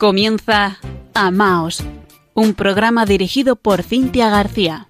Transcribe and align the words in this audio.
Comienza 0.00 0.78
Amaos, 1.12 1.84
un 2.32 2.54
programa 2.54 3.04
dirigido 3.04 3.56
por 3.56 3.82
Cintia 3.82 4.30
García. 4.30 4.88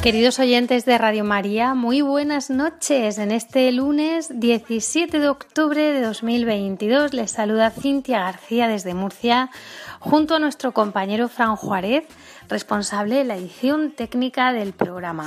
Queridos 0.00 0.38
oyentes 0.38 0.84
de 0.84 0.96
Radio 0.96 1.24
María, 1.24 1.74
muy 1.74 2.02
buenas 2.02 2.50
noches. 2.50 3.18
En 3.18 3.32
este 3.32 3.72
lunes 3.72 4.28
17 4.38 5.18
de 5.18 5.28
octubre 5.28 5.92
de 5.92 6.00
2022 6.00 7.14
les 7.14 7.32
saluda 7.32 7.70
Cintia 7.70 8.20
García 8.20 8.68
desde 8.68 8.94
Murcia 8.94 9.50
junto 9.98 10.36
a 10.36 10.38
nuestro 10.38 10.70
compañero 10.70 11.28
Fran 11.28 11.56
Juárez 11.56 12.04
responsable 12.48 13.16
de 13.16 13.24
la 13.24 13.36
edición 13.36 13.92
técnica 13.92 14.52
del 14.52 14.72
programa. 14.72 15.26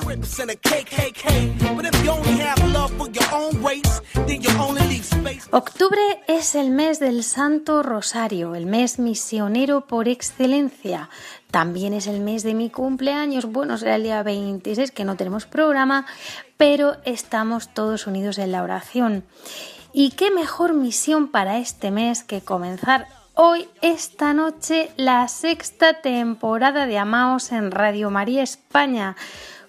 Octubre 5.51 6.01
es 6.27 6.55
el 6.55 6.71
mes 6.71 6.99
del 6.99 7.23
Santo 7.23 7.83
Rosario, 7.83 8.55
el 8.55 8.65
mes 8.65 8.99
misionero 8.99 9.87
por 9.87 10.07
excelencia. 10.07 11.09
También 11.51 11.93
es 11.93 12.07
el 12.07 12.19
mes 12.19 12.43
de 12.43 12.53
mi 12.53 12.69
cumpleaños. 12.69 13.45
Bueno, 13.45 13.77
será 13.77 13.95
el 13.95 14.03
día 14.03 14.21
26, 14.23 14.91
que 14.91 15.05
no 15.05 15.15
tenemos 15.15 15.45
programa, 15.45 16.05
pero 16.57 16.97
estamos 17.05 17.73
todos 17.73 18.07
unidos 18.07 18.37
en 18.37 18.51
la 18.51 18.63
oración. 18.63 19.23
Y 19.93 20.11
qué 20.11 20.31
mejor 20.31 20.73
misión 20.73 21.29
para 21.29 21.57
este 21.57 21.91
mes 21.91 22.23
que 22.23 22.41
comenzar 22.41 23.07
hoy, 23.37 23.69
esta 23.81 24.33
noche, 24.33 24.91
la 24.97 25.25
sexta 25.27 26.01
temporada 26.01 26.87
de 26.87 26.97
Amaos 26.97 27.51
en 27.51 27.69
Radio 27.71 28.09
María 28.09 28.41
España. 28.41 29.15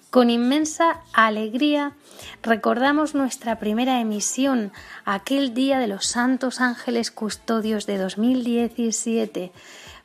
Con 0.09 0.31
inmensa 0.31 1.01
alegría 1.13 1.93
recordamos 2.41 3.13
nuestra 3.13 3.59
primera 3.59 4.01
emisión, 4.01 4.71
aquel 5.05 5.53
día 5.53 5.77
de 5.77 5.85
los 5.85 6.07
Santos 6.07 6.61
Ángeles 6.61 7.11
Custodios 7.11 7.85
de 7.85 7.99
2017. 7.99 9.51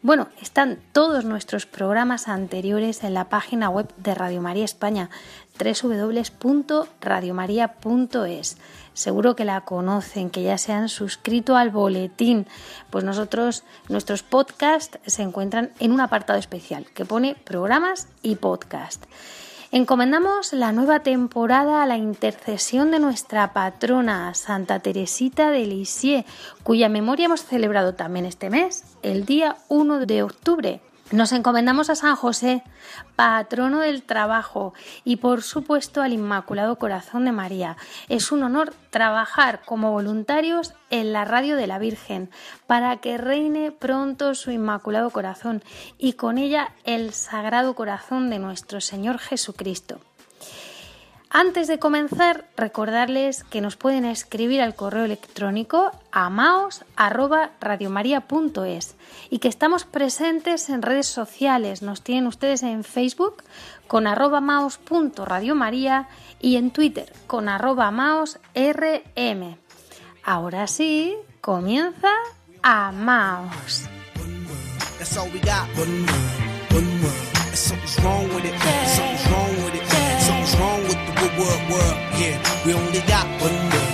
Bueno, 0.03 0.29
están 0.43 0.79
todos 0.93 1.25
nuestros 1.25 1.65
programas 1.65 2.29
anteriores 2.29 3.03
en 3.03 3.15
la 3.15 3.31
página 3.31 3.71
web 3.71 3.89
de 3.97 4.15
Radio 4.15 4.43
María 4.43 4.67
España, 4.67 5.09
www.radiomaria.es. 5.59 8.59
Seguro 8.95 9.37
que 9.37 9.45
la 9.45 9.61
conocen, 9.63 10.31
que 10.31 10.43
ya 10.43 10.57
se 10.57 10.73
han 10.73 10.89
suscrito 10.89 11.57
al 11.57 11.71
boletín. 11.71 12.47
Pues 12.91 13.05
nosotros, 13.05 13.65
nuestros 13.89 14.23
podcasts 14.23 14.99
se 15.05 15.23
encuentran 15.23 15.73
en 15.81 15.93
un 15.93 16.01
apartado 16.01 16.39
especial 16.39 16.87
que 16.95 17.05
pone 17.05 17.35
programas 17.35 18.09
y 18.23 18.37
podcast. 18.37 19.05
Encomendamos 19.73 20.53
la 20.53 20.71
nueva 20.71 21.01
temporada 21.01 21.83
a 21.83 21.87
la 21.87 21.97
intercesión 21.97 22.93
de 22.93 23.01
nuestra 23.01 23.53
patrona, 23.53 24.33
Santa 24.35 24.79
Teresita 24.79 25.51
de 25.51 25.67
Lisieux, 25.67 26.25
cuya 26.63 26.89
memoria 26.89 27.27
hemos 27.27 27.45
celebrado 27.45 27.95
también 27.95 28.25
este 28.25 28.51
mes, 28.51 28.85
el 29.03 29.27
día 29.27 29.57
1 29.69 30.07
de 30.07 30.23
octubre. 30.23 30.81
Nos 31.13 31.33
encomendamos 31.33 31.91
a 31.91 31.97
San 31.97 32.17
José, 32.17 32.63
patrono 33.15 33.81
del 33.81 34.03
trabajo, 34.03 34.73
y 35.05 35.17
por 35.17 35.43
supuesto 35.43 36.01
al 36.01 36.15
Inmaculado 36.15 36.77
Corazón 36.77 37.27
de 37.27 37.33
María. 37.33 37.77
Es 38.09 38.33
un 38.33 38.43
honor 38.43 38.73
trabajar 38.89 39.61
como 39.67 39.93
voluntarios 39.93 40.73
en 40.89 41.13
la 41.13 41.27
radio 41.27 41.57
de 41.57 41.67
la 41.67 41.79
Virgen 41.79 42.31
para 42.67 42.97
que 42.97 43.19
reine 43.19 43.71
pronto 43.71 44.35
su 44.35 44.51
Inmaculado 44.51 45.11
Corazón 45.11 45.63
y 45.99 46.15
con 46.15 46.39
ella 46.39 46.73
el 46.85 47.13
Sagrado 47.13 47.75
Corazón 47.75 48.31
de 48.31 48.39
nuestro 48.39 48.81
Señor 48.81 49.19
Jesucristo. 49.19 50.01
Antes 51.37 51.67
de 51.67 51.81
comenzar, 51.81 52.45
recordarles 52.57 53.43
que 53.43 53.61
nos 53.61 53.75
pueden 53.75 54.05
escribir 54.05 54.63
al 54.63 54.77
correo 54.77 55.05
electrónico 55.05 55.91
amaos@radiomaria.es 56.13 58.95
y 59.31 59.41
que 59.41 59.49
estamos 59.49 59.85
presentes 59.85 60.69
en 60.69 60.81
redes 60.81 61.09
sociales. 61.09 61.83
Nos 61.83 62.03
tienen 62.03 62.29
ustedes 62.29 62.63
en 62.63 62.85
Facebook 62.85 63.43
con 63.89 64.07
arroba 64.07 64.41
maos.radiomaria 64.41 66.07
y 66.41 66.55
en 66.55 66.71
Twitter 66.71 67.13
con 67.27 67.49
arroba 67.49 67.91
maosrm. 67.91 69.57
Ahora 70.23 70.69
sí, 70.69 71.17
comienza 71.41 72.13
Amaos. 72.63 73.89
Yeah. 82.21 82.65
We 82.65 82.75
only 82.75 83.01
got 83.01 83.27
one 83.41 83.53
world, 83.71 83.94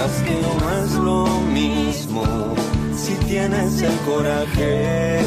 no 0.00 0.84
es 0.84 0.92
lo 0.94 1.26
mismo 1.52 2.24
tienes 3.30 3.80
el 3.82 3.96
coraje. 4.08 5.20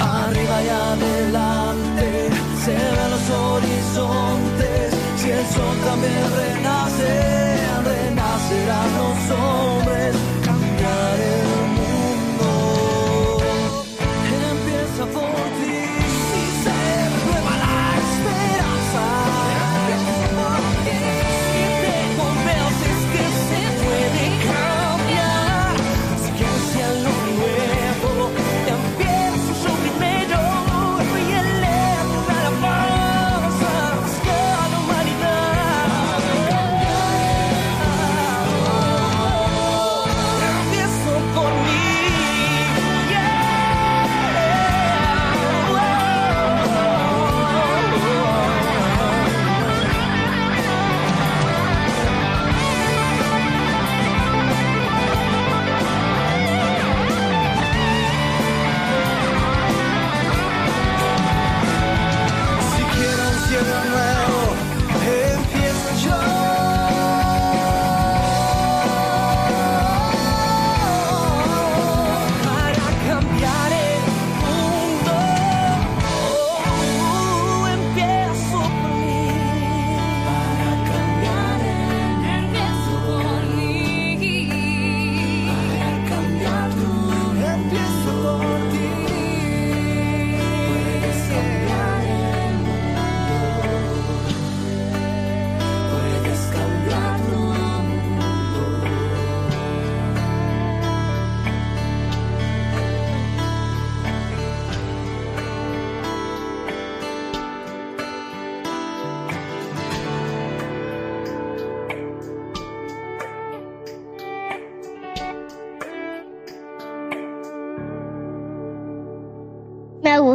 Arriba 0.00 0.56
y 0.62 0.68
adelante 0.68 2.08
se 2.64 2.72
ven 2.72 3.10
los 3.14 3.26
horizontes. 3.44 4.94
Si 5.20 5.30
el 5.30 5.46
sol 5.54 5.76
también 5.84 6.24
renace, 6.40 7.12
renacerán 7.90 8.88
los 8.98 9.71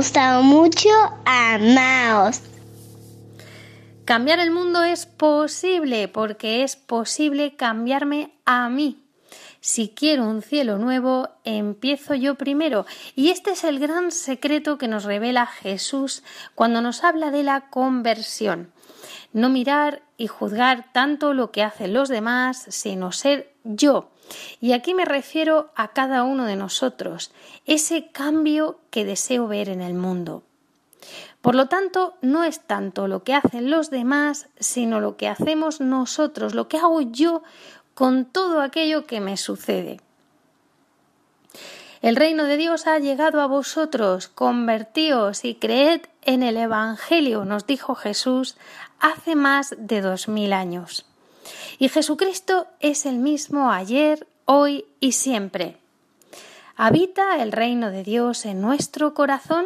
gustado 0.08 0.42
mucho 0.42 0.90
Amaos. 1.26 2.40
Cambiar 4.06 4.40
el 4.40 4.52
mundo 4.52 4.82
es 4.84 5.06
posible 5.06 6.08
porque 6.08 6.64
es 6.64 6.78
posible 6.78 7.58
cambiarme 7.58 8.32
a 8.46 8.70
mí. 8.70 9.04
Si 9.60 9.90
quiero 9.90 10.24
un 10.24 10.42
cielo 10.42 10.78
nuevo, 10.78 11.28
empiezo 11.44 12.16
yo 12.16 12.36
primero. 12.36 12.86
Y 13.16 13.32
este 13.32 13.52
es 13.52 13.66
el 13.66 13.80
gran 13.80 14.14
secreto 14.14 14.78
que 14.78 14.88
nos 14.88 15.04
revela 15.04 15.46
Jesús 15.46 16.24
cuando 16.56 16.82
nos 16.82 17.04
habla 17.04 17.30
de 17.30 17.44
la 17.44 17.70
conversión. 17.70 18.72
No 19.34 19.50
mirar 19.50 20.04
y 20.16 20.28
juzgar 20.28 20.86
tanto 20.94 21.34
lo 21.34 21.52
que 21.52 21.64
hacen 21.64 21.92
los 21.92 22.08
demás, 22.08 22.66
sino 22.70 23.12
ser 23.12 23.54
yo. 23.66 24.10
Y 24.60 24.74
aquí 24.74 24.94
me 24.94 25.06
refiero 25.06 25.72
a 25.76 25.90
cada 25.90 26.24
uno 26.24 26.46
de 26.46 26.56
nosotros, 26.56 27.32
ese 27.66 28.10
cambio 28.12 28.80
que 28.90 29.06
deseo 29.06 29.48
ver 29.48 29.70
en 29.70 29.82
el 29.82 29.94
mundo. 29.94 30.44
Por 31.42 31.56
lo 31.56 31.68
tanto, 31.68 32.16
no 32.22 32.44
es 32.44 32.60
tanto 32.62 33.08
lo 33.08 33.24
que 33.24 33.34
hacen 33.34 33.70
los 33.70 33.90
demás, 33.90 34.48
sino 34.60 35.00
lo 35.00 35.16
que 35.16 35.28
hacemos 35.28 35.80
nosotros, 35.80 36.54
lo 36.54 36.68
que 36.68 36.78
hago 36.78 37.02
yo 37.02 37.44
con 37.94 38.26
todo 38.26 38.62
aquello 38.62 39.06
que 39.06 39.20
me 39.20 39.38
sucede. 39.38 40.02
El 42.02 42.16
reino 42.16 42.44
de 42.44 42.58
Dios 42.58 42.86
ha 42.86 43.00
llegado 43.00 43.42
a 43.42 43.48
vosotros, 43.48 44.28
convertíos 44.28 45.44
y 45.46 45.56
creed 45.56 46.02
en 46.22 46.44
el 46.44 46.58
Evangelio, 46.58 47.44
nos 47.44 47.66
dijo 47.66 47.96
Jesús 47.96 48.56
hace 49.00 49.36
más 49.36 49.76
de 49.80 50.02
dos 50.02 50.28
mil 50.28 50.54
años. 50.54 51.06
Y 51.80 51.90
Jesucristo 51.90 52.68
es 52.80 53.06
el 53.06 53.18
mismo 53.18 53.72
ayer, 53.72 54.28
hoy 54.46 54.86
y 55.00 55.14
siempre. 55.14 55.78
¿Habita 56.76 57.42
el 57.42 57.52
reino 57.52 57.92
de 57.92 58.04
Dios 58.04 58.46
en 58.46 58.62
nuestro 58.62 59.14
corazón? 59.14 59.66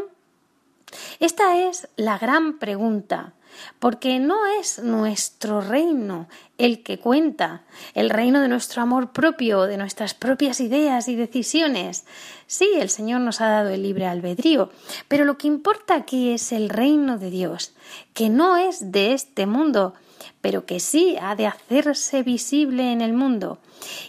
Esta 1.19 1.57
es 1.57 1.87
la 1.95 2.17
gran 2.17 2.57
pregunta, 2.57 3.33
porque 3.79 4.19
no 4.19 4.45
es 4.45 4.79
nuestro 4.79 5.61
reino 5.61 6.27
el 6.57 6.83
que 6.83 6.99
cuenta, 6.99 7.63
el 7.93 8.09
reino 8.09 8.39
de 8.39 8.47
nuestro 8.47 8.81
amor 8.81 9.11
propio, 9.11 9.63
de 9.63 9.77
nuestras 9.77 10.13
propias 10.13 10.59
ideas 10.59 11.07
y 11.07 11.15
decisiones. 11.15 12.05
Sí, 12.47 12.69
el 12.77 12.89
Señor 12.89 13.21
nos 13.21 13.41
ha 13.41 13.49
dado 13.49 13.69
el 13.69 13.83
libre 13.83 14.05
albedrío, 14.05 14.71
pero 15.07 15.25
lo 15.25 15.37
que 15.37 15.47
importa 15.47 15.95
aquí 15.95 16.31
es 16.31 16.51
el 16.51 16.69
reino 16.69 17.17
de 17.17 17.29
Dios, 17.29 17.73
que 18.13 18.29
no 18.29 18.57
es 18.57 18.91
de 18.91 19.13
este 19.13 19.45
mundo, 19.45 19.95
pero 20.41 20.65
que 20.65 20.79
sí 20.79 21.17
ha 21.21 21.35
de 21.35 21.47
hacerse 21.47 22.23
visible 22.23 22.91
en 22.91 23.01
el 23.01 23.13
mundo. 23.13 23.59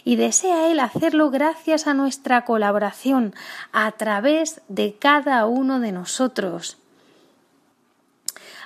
Y 0.03 0.15
desea 0.17 0.71
Él 0.71 0.79
hacerlo 0.79 1.29
gracias 1.29 1.87
a 1.87 1.93
nuestra 1.93 2.45
colaboración 2.45 3.33
a 3.71 3.91
través 3.93 4.61
de 4.67 4.95
cada 4.95 5.45
uno 5.45 5.79
de 5.79 5.91
nosotros. 5.91 6.77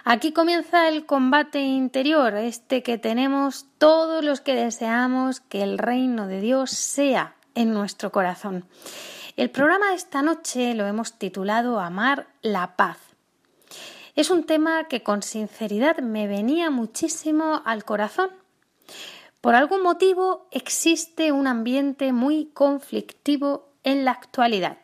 Aquí 0.10 0.32
comienza 0.32 0.88
el 0.88 1.06
combate 1.06 1.60
interior, 1.60 2.36
este 2.36 2.82
que 2.82 2.98
tenemos 2.98 3.66
todos 3.78 4.24
los 4.24 4.40
que 4.40 4.56
deseamos 4.56 5.42
que 5.42 5.64
el 5.64 5.78
reino 5.78 6.28
de 6.28 6.40
Dios 6.40 6.72
sea 6.72 7.36
en 7.56 7.74
nuestro 7.74 8.12
corazón. 8.12 8.64
El 9.36 9.50
programa 9.50 9.90
de 9.90 9.96
esta 9.96 10.22
noche 10.22 10.74
lo 10.76 10.88
hemos 10.88 11.20
titulado 11.20 11.82
Amar 11.82 12.28
la 12.42 12.78
paz. 12.78 13.07
Es 14.18 14.32
un 14.32 14.46
tema 14.46 14.86
que 14.86 15.04
con 15.04 15.22
sinceridad 15.22 16.00
me 16.00 16.28
venía 16.28 16.72
muchísimo 16.72 17.62
al 17.66 17.86
corazón. 17.86 18.32
Por 19.42 19.54
algún 19.54 19.84
motivo 19.84 20.48
existe 20.50 21.32
un 21.32 21.46
ambiente 21.46 22.12
muy 22.14 22.48
conflictivo 22.48 23.70
en 23.84 24.06
la 24.06 24.12
actualidad. 24.14 24.80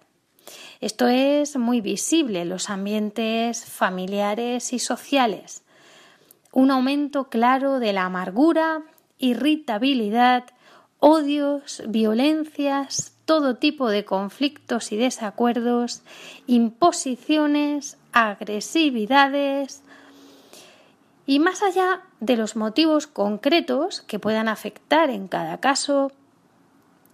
Esto 0.81 1.07
es 1.07 1.57
muy 1.57 1.81
visible 1.81 2.41
en 2.41 2.49
los 2.49 2.69
ambientes 2.69 3.65
familiares 3.65 4.71
y 4.71 4.77
sociales. 4.77 5.63
Un 6.51 6.69
aumento 6.69 7.29
claro 7.29 7.79
de 7.79 7.91
la 7.91 8.05
amargura, 8.05 8.83
irritabilidad, 9.17 10.43
odios, 10.99 11.81
violencias, 11.87 13.17
todo 13.25 13.55
tipo 13.55 13.89
de 13.89 14.05
conflictos 14.05 14.91
y 14.91 14.97
desacuerdos, 14.97 16.03
imposiciones, 16.45 17.97
agresividades. 18.13 19.83
Y 21.25 21.39
más 21.39 21.63
allá 21.63 22.01
de 22.19 22.37
los 22.37 22.55
motivos 22.55 23.07
concretos 23.07 24.01
que 24.01 24.19
puedan 24.19 24.47
afectar 24.47 25.09
en 25.09 25.27
cada 25.27 25.59
caso, 25.59 26.11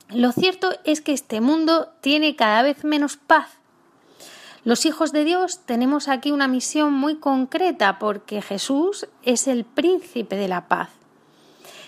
lo 0.09 0.31
cierto 0.31 0.71
es 0.83 1.01
que 1.01 1.13
este 1.13 1.41
mundo 1.41 1.89
tiene 2.01 2.35
cada 2.35 2.63
vez 2.63 2.83
menos 2.83 3.17
paz. 3.17 3.59
Los 4.63 4.85
hijos 4.85 5.11
de 5.11 5.23
Dios 5.23 5.59
tenemos 5.65 6.07
aquí 6.07 6.31
una 6.31 6.47
misión 6.47 6.93
muy 6.93 7.15
concreta 7.15 7.97
porque 7.99 8.41
Jesús 8.41 9.07
es 9.23 9.47
el 9.47 9.65
príncipe 9.65 10.35
de 10.35 10.47
la 10.47 10.67
paz. 10.67 10.89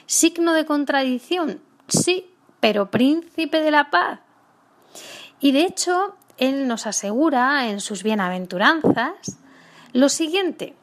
Signo 0.05 0.53
de 0.53 0.65
contradicción, 0.65 1.61
sí, 1.87 2.29
pero 2.59 2.91
príncipe 2.91 3.61
de 3.61 3.71
la 3.71 3.89
paz. 3.89 4.19
Y 5.39 5.51
de 5.51 5.63
hecho, 5.63 6.15
Él 6.41 6.67
nos 6.67 6.87
asegura 6.87 7.69
en 7.69 7.79
sus 7.79 8.01
bienaventuranzas 8.01 9.37
lo 9.93 10.09
siguiente. 10.09 10.73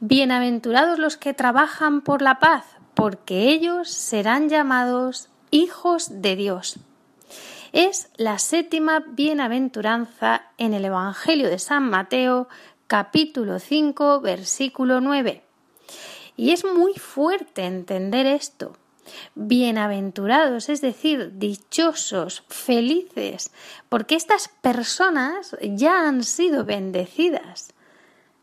Bienaventurados 0.00 0.98
los 0.98 1.18
que 1.18 1.34
trabajan 1.34 2.00
por 2.00 2.22
la 2.22 2.38
paz, 2.38 2.64
porque 2.94 3.50
ellos 3.50 3.90
serán 3.90 4.48
llamados 4.48 5.28
hijos 5.50 6.22
de 6.22 6.34
Dios. 6.34 6.78
Es 7.72 8.08
la 8.16 8.38
séptima 8.38 9.04
bienaventuranza 9.06 10.46
en 10.56 10.72
el 10.72 10.86
Evangelio 10.86 11.50
de 11.50 11.58
San 11.58 11.90
Mateo, 11.90 12.48
capítulo 12.86 13.58
5, 13.58 14.22
versículo 14.22 15.02
9. 15.02 15.44
Y 16.38 16.52
es 16.52 16.64
muy 16.64 16.94
fuerte 16.94 17.66
entender 17.66 18.24
esto. 18.24 18.78
Bienaventurados, 19.34 20.68
es 20.68 20.80
decir, 20.80 21.32
dichosos, 21.34 22.44
felices, 22.48 23.50
porque 23.88 24.14
estas 24.14 24.48
personas 24.48 25.56
ya 25.62 26.08
han 26.08 26.24
sido 26.24 26.64
bendecidas. 26.64 27.74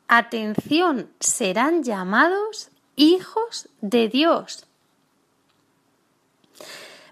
Atención, 0.08 1.10
serán 1.20 1.84
llamados 1.84 2.70
hijos 2.96 3.70
de 3.82 4.10
Dios. 4.10 4.68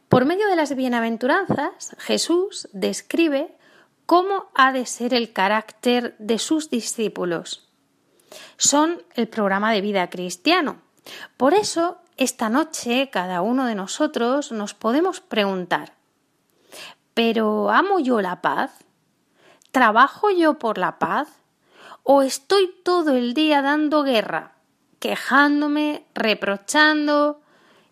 Por 0.10 0.26
medio 0.26 0.48
de 0.48 0.56
las 0.56 0.76
bienaventuranzas, 0.76 1.96
Jesús 2.00 2.68
describe 2.74 3.56
cómo 4.06 4.50
ha 4.56 4.72
de 4.72 4.88
ser 4.88 5.14
el 5.14 5.34
carácter 5.34 6.16
de 6.18 6.40
sus 6.40 6.72
discípulos. 6.72 7.70
Son 8.58 9.04
el 9.14 9.28
programa 9.28 9.72
de 9.72 9.82
vida 9.82 10.10
cristiano. 10.10 10.82
Por 11.38 11.54
eso, 11.54 12.00
esta 12.20 12.50
noche, 12.50 13.10
cada 13.12 13.42
uno 13.42 13.66
de 13.66 13.76
nosotros 13.76 14.52
nos 14.52 14.74
podemos 14.74 15.22
preguntar, 15.22 15.94
¿pero 17.14 17.72
amo 17.72 18.00
yo 18.00 18.22
la 18.22 18.42
paz? 18.42 18.72
¿Trabajo 19.72 20.30
yo 20.30 20.60
por 20.60 20.78
la 20.78 21.00
paz? 21.00 21.30
¿O 22.04 22.22
estoy 22.22 22.74
todo 22.84 23.16
el 23.16 23.34
día 23.34 23.62
dando 23.62 24.04
guerra, 24.04 24.54
quejándome, 25.00 26.06
reprochando, 26.14 27.42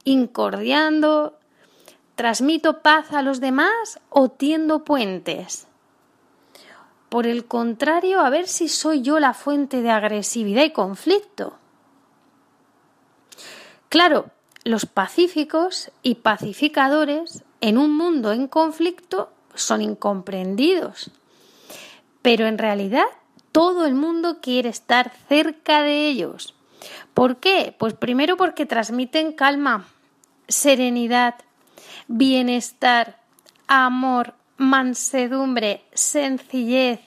incordiando, 0.04 1.38
¿Transmito 2.18 2.82
paz 2.82 3.14
a 3.14 3.22
los 3.22 3.40
demás 3.40 4.00
o 4.10 4.30
tiendo 4.30 4.84
puentes? 4.84 5.68
Por 7.10 7.28
el 7.28 7.46
contrario, 7.46 8.22
a 8.22 8.32
ver 8.32 8.48
si 8.48 8.70
soy 8.70 9.04
yo 9.04 9.20
la 9.20 9.36
fuente 9.36 9.84
de 9.84 9.92
agresividad 9.92 10.64
y 10.64 10.72
conflicto. 10.72 11.60
Claro, 13.90 14.30
los 14.64 14.86
pacíficos 14.86 15.92
y 16.04 16.16
pacificadores 16.16 17.44
en 17.62 17.78
un 17.78 17.96
mundo 17.96 18.34
en 18.34 18.48
conflicto 18.48 19.32
son 19.54 19.82
incomprendidos. 19.82 21.12
Pero 22.22 22.48
en 22.48 22.58
realidad 22.58 23.06
todo 23.52 23.86
el 23.86 23.96
mundo 23.96 24.40
quiere 24.42 24.70
estar 24.70 25.14
cerca 25.30 25.82
de 25.84 26.08
ellos. 26.08 26.54
¿Por 27.14 27.38
qué? 27.38 27.74
Pues 27.78 27.94
primero 27.94 28.38
porque 28.38 28.66
transmiten 28.66 29.32
calma, 29.32 29.88
serenidad, 30.48 31.36
bienestar, 32.08 33.20
amor, 33.68 34.34
mansedumbre, 34.58 35.84
sencillez, 35.94 37.00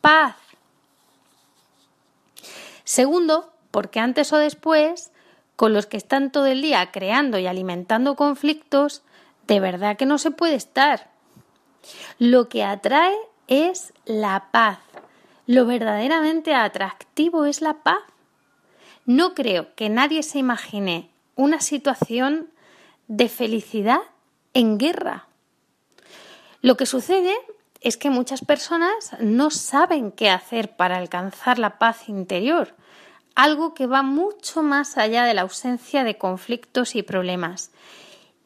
paz. 0.00 0.36
Segundo, 2.84 3.52
porque 3.70 4.00
antes 4.00 4.32
o 4.32 4.38
después, 4.38 5.12
con 5.58 5.72
los 5.72 5.86
que 5.86 5.96
están 5.96 6.30
todo 6.30 6.46
el 6.46 6.62
día 6.62 6.92
creando 6.92 7.36
y 7.36 7.48
alimentando 7.48 8.14
conflictos, 8.14 9.02
de 9.48 9.58
verdad 9.58 9.96
que 9.96 10.06
no 10.06 10.18
se 10.18 10.30
puede 10.30 10.54
estar. 10.54 11.10
Lo 12.20 12.48
que 12.48 12.62
atrae 12.62 13.16
es 13.48 13.92
la 14.04 14.52
paz. 14.52 14.78
Lo 15.46 15.66
verdaderamente 15.66 16.54
atractivo 16.54 17.44
es 17.44 17.60
la 17.60 17.82
paz. 17.82 17.98
No 19.04 19.34
creo 19.34 19.74
que 19.74 19.88
nadie 19.88 20.22
se 20.22 20.38
imagine 20.38 21.10
una 21.34 21.60
situación 21.60 22.50
de 23.08 23.28
felicidad 23.28 24.02
en 24.54 24.78
guerra. 24.78 25.26
Lo 26.62 26.76
que 26.76 26.86
sucede 26.86 27.34
es 27.80 27.96
que 27.96 28.10
muchas 28.10 28.44
personas 28.44 29.10
no 29.18 29.50
saben 29.50 30.12
qué 30.12 30.30
hacer 30.30 30.76
para 30.76 30.98
alcanzar 30.98 31.58
la 31.58 31.80
paz 31.80 32.08
interior, 32.08 32.76
algo 33.38 33.72
que 33.72 33.86
va 33.86 34.02
mucho 34.02 34.64
más 34.64 34.98
allá 34.98 35.22
de 35.22 35.32
la 35.32 35.42
ausencia 35.42 36.02
de 36.02 36.18
conflictos 36.18 36.96
y 36.96 37.04
problemas. 37.04 37.70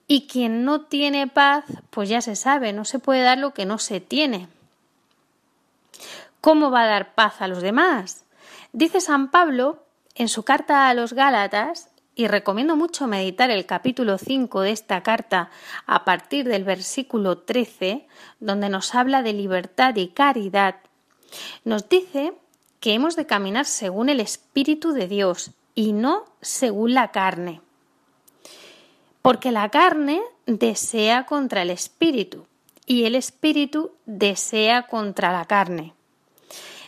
Y 0.07 0.27
quien 0.27 0.67
no 0.67 0.83
tiene 0.83 1.27
paz, 1.29 1.65
pues 1.89 2.11
ya 2.11 2.21
se 2.21 2.37
sabe, 2.37 2.75
no 2.75 2.85
se 2.85 2.99
puede 2.99 3.23
dar 3.23 3.39
lo 3.39 3.55
que 3.55 3.65
no 3.65 3.79
se 3.79 4.01
tiene. 4.01 4.49
¿Cómo 6.43 6.71
va 6.71 6.83
a 6.83 6.89
dar 6.89 7.15
paz 7.15 7.41
a 7.41 7.49
los 7.49 7.63
demás? 7.63 8.27
Dice 8.75 9.01
San 9.01 9.31
Pablo 9.31 9.83
en 10.15 10.29
su 10.29 10.43
carta 10.43 10.91
a 10.91 10.95
los 10.95 11.15
Gálatas 11.15 11.89
y 12.15 12.27
recomiendo 12.27 12.77
mucho 12.77 13.07
meditar 13.07 13.51
el 13.51 13.65
capítulo 13.65 14.19
5 14.19 14.61
de 14.61 14.73
esta 14.73 15.03
carta 15.03 15.49
a 15.87 16.05
partir 16.05 16.47
del 16.47 16.65
versículo 16.65 17.39
13, 17.39 18.07
donde 18.41 18.69
nos 18.69 18.95
habla 18.95 19.23
de 19.23 19.33
libertad 19.33 19.97
y 19.97 20.09
caridad, 20.09 20.81
nos 21.65 21.89
dice 21.89 22.35
que 22.83 22.95
hemos 22.95 23.15
de 23.15 23.27
caminar 23.27 23.65
según 23.65 24.09
el 24.09 24.19
Espíritu 24.19 24.91
de 24.91 25.07
Dios 25.07 25.53
y 25.77 25.93
no 25.93 26.25
según 26.41 26.95
la 26.95 27.13
carne. 27.13 27.61
Porque 29.23 29.53
la 29.53 29.69
carne 29.69 30.21
desea 30.47 31.25
contra 31.27 31.63
el 31.63 31.71
Espíritu 31.71 32.45
y 32.85 33.05
el 33.05 33.15
Espíritu 33.15 33.93
desea 34.05 34.89
contra 34.89 35.31
la 35.31 35.45
carne. 35.45 35.95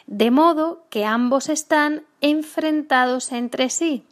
De 0.09 0.33
modo 0.33 0.85
que 0.91 1.05
ambos 1.05 1.49
están 1.49 2.03
enfrentados 2.21 3.31
entre 3.31 3.71
sí 3.71 4.05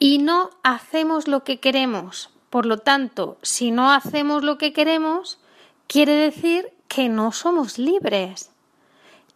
y 0.00 0.18
no 0.18 0.50
hacemos 0.64 1.28
lo 1.28 1.44
que 1.44 1.60
queremos. 1.60 2.30
Por 2.50 2.66
lo 2.66 2.78
tanto, 2.78 3.38
si 3.42 3.70
no 3.70 3.92
hacemos 3.92 4.42
lo 4.42 4.58
que 4.58 4.72
queremos, 4.72 5.38
quiere 5.86 6.14
decir 6.14 6.72
que 6.88 7.08
no 7.08 7.30
somos 7.30 7.78
libres. 7.78 8.50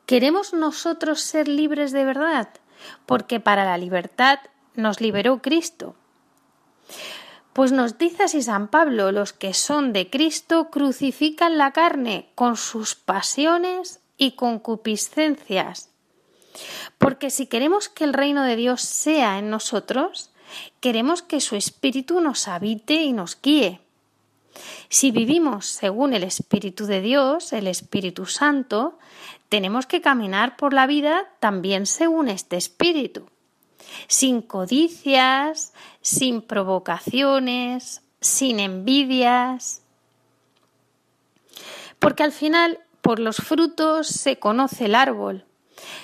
¿Queremos 0.07 0.53
nosotros 0.53 1.21
ser 1.21 1.49
libres 1.49 1.93
de 1.93 2.05
verdad? 2.05 2.49
Porque 3.07 3.41
para 3.41 3.65
la 3.65 3.79
libertad 3.79 4.39
nos 4.75 5.01
liberó 5.01 5.41
Cristo. 5.41 5.95
Pues 7.53 7.71
nos 7.71 7.99
dice 7.99 8.25
así 8.25 8.43
San 8.43 8.69
Pablo, 8.69 9.13
los 9.13 9.33
que 9.33 9.53
son 9.53 9.93
de 9.93 10.09
Cristo 10.09 10.71
crucifican 10.71 11.59
la 11.59 11.73
carne 11.73 12.31
con 12.35 12.57
sus 12.57 12.95
pasiones 12.95 14.01
y 14.17 14.33
concupiscencias. 14.33 15.91
Porque 16.97 17.31
si 17.31 17.47
queremos 17.47 17.89
que 17.89 18.05
el 18.05 18.15
reino 18.15 18.43
de 18.43 18.57
Dios 18.57 18.81
sea 18.81 19.39
en 19.39 19.51
nosotros, 19.51 20.31
queremos 20.81 21.23
que 21.23 21.41
su 21.41 21.57
Espíritu 21.57 22.21
nos 22.21 22.49
habite 22.49 22.95
y 22.95 23.13
nos 23.13 23.39
guíe. 23.41 23.82
Si 24.89 25.11
vivimos 25.11 25.67
según 25.67 26.13
el 26.13 26.25
Espíritu 26.25 26.87
de 26.87 27.01
Dios, 27.01 27.53
el 27.53 27.67
Espíritu 27.67 28.27
Santo, 28.27 28.99
tenemos 29.49 29.87
que 29.87 30.01
caminar 30.01 30.57
por 30.57 30.73
la 30.73 30.87
vida 30.87 31.29
también 31.41 31.87
según 31.87 32.29
este 32.29 32.57
Espíritu, 32.57 33.27
sin 34.07 34.43
codicias, 34.43 35.73
sin 36.01 36.43
provocaciones, 36.43 38.03
sin 38.21 38.61
envidias. 38.61 39.83
Porque 41.99 42.23
al 42.23 42.33
final, 42.33 42.81
por 43.01 43.19
los 43.19 43.37
frutos 43.37 44.07
se 44.09 44.39
conoce 44.39 44.87
el 44.87 44.95
árbol. 44.95 45.45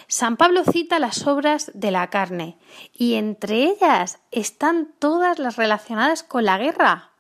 San 0.09 0.37
Pablo 0.37 0.65
cita 0.65 0.99
las 0.99 1.27
obras 1.27 1.71
de 1.75 1.91
la 1.91 2.09
carne 2.11 2.59
y 2.93 3.15
entre 3.15 3.65
ellas 3.65 4.19
están 4.31 4.89
todas 4.99 5.39
las 5.39 5.57
relacionadas 5.57 6.23
con 6.23 6.45
la 6.45 6.59
guerra. 6.59 7.13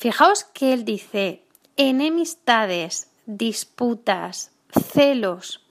Fijaos 0.00 0.44
que 0.44 0.72
él 0.72 0.86
dice 0.86 1.44
enemistades, 1.76 3.10
disputas, 3.26 4.50
celos, 4.70 5.62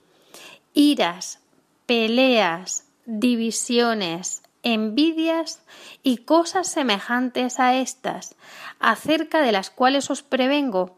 iras, 0.72 1.40
peleas, 1.84 2.84
divisiones, 3.06 4.42
envidias 4.62 5.64
y 6.04 6.18
cosas 6.18 6.68
semejantes 6.68 7.58
a 7.58 7.74
estas, 7.74 8.36
acerca 8.78 9.40
de 9.40 9.50
las 9.50 9.68
cuales 9.68 10.10
os 10.10 10.22
prevengo, 10.22 10.96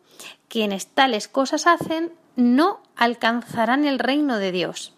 quienes 0.48 0.88
tales 0.88 1.26
cosas 1.26 1.66
hacen 1.66 2.12
no 2.36 2.82
alcanzarán 2.96 3.86
el 3.86 3.98
reino 3.98 4.36
de 4.36 4.52
Dios. 4.52 4.92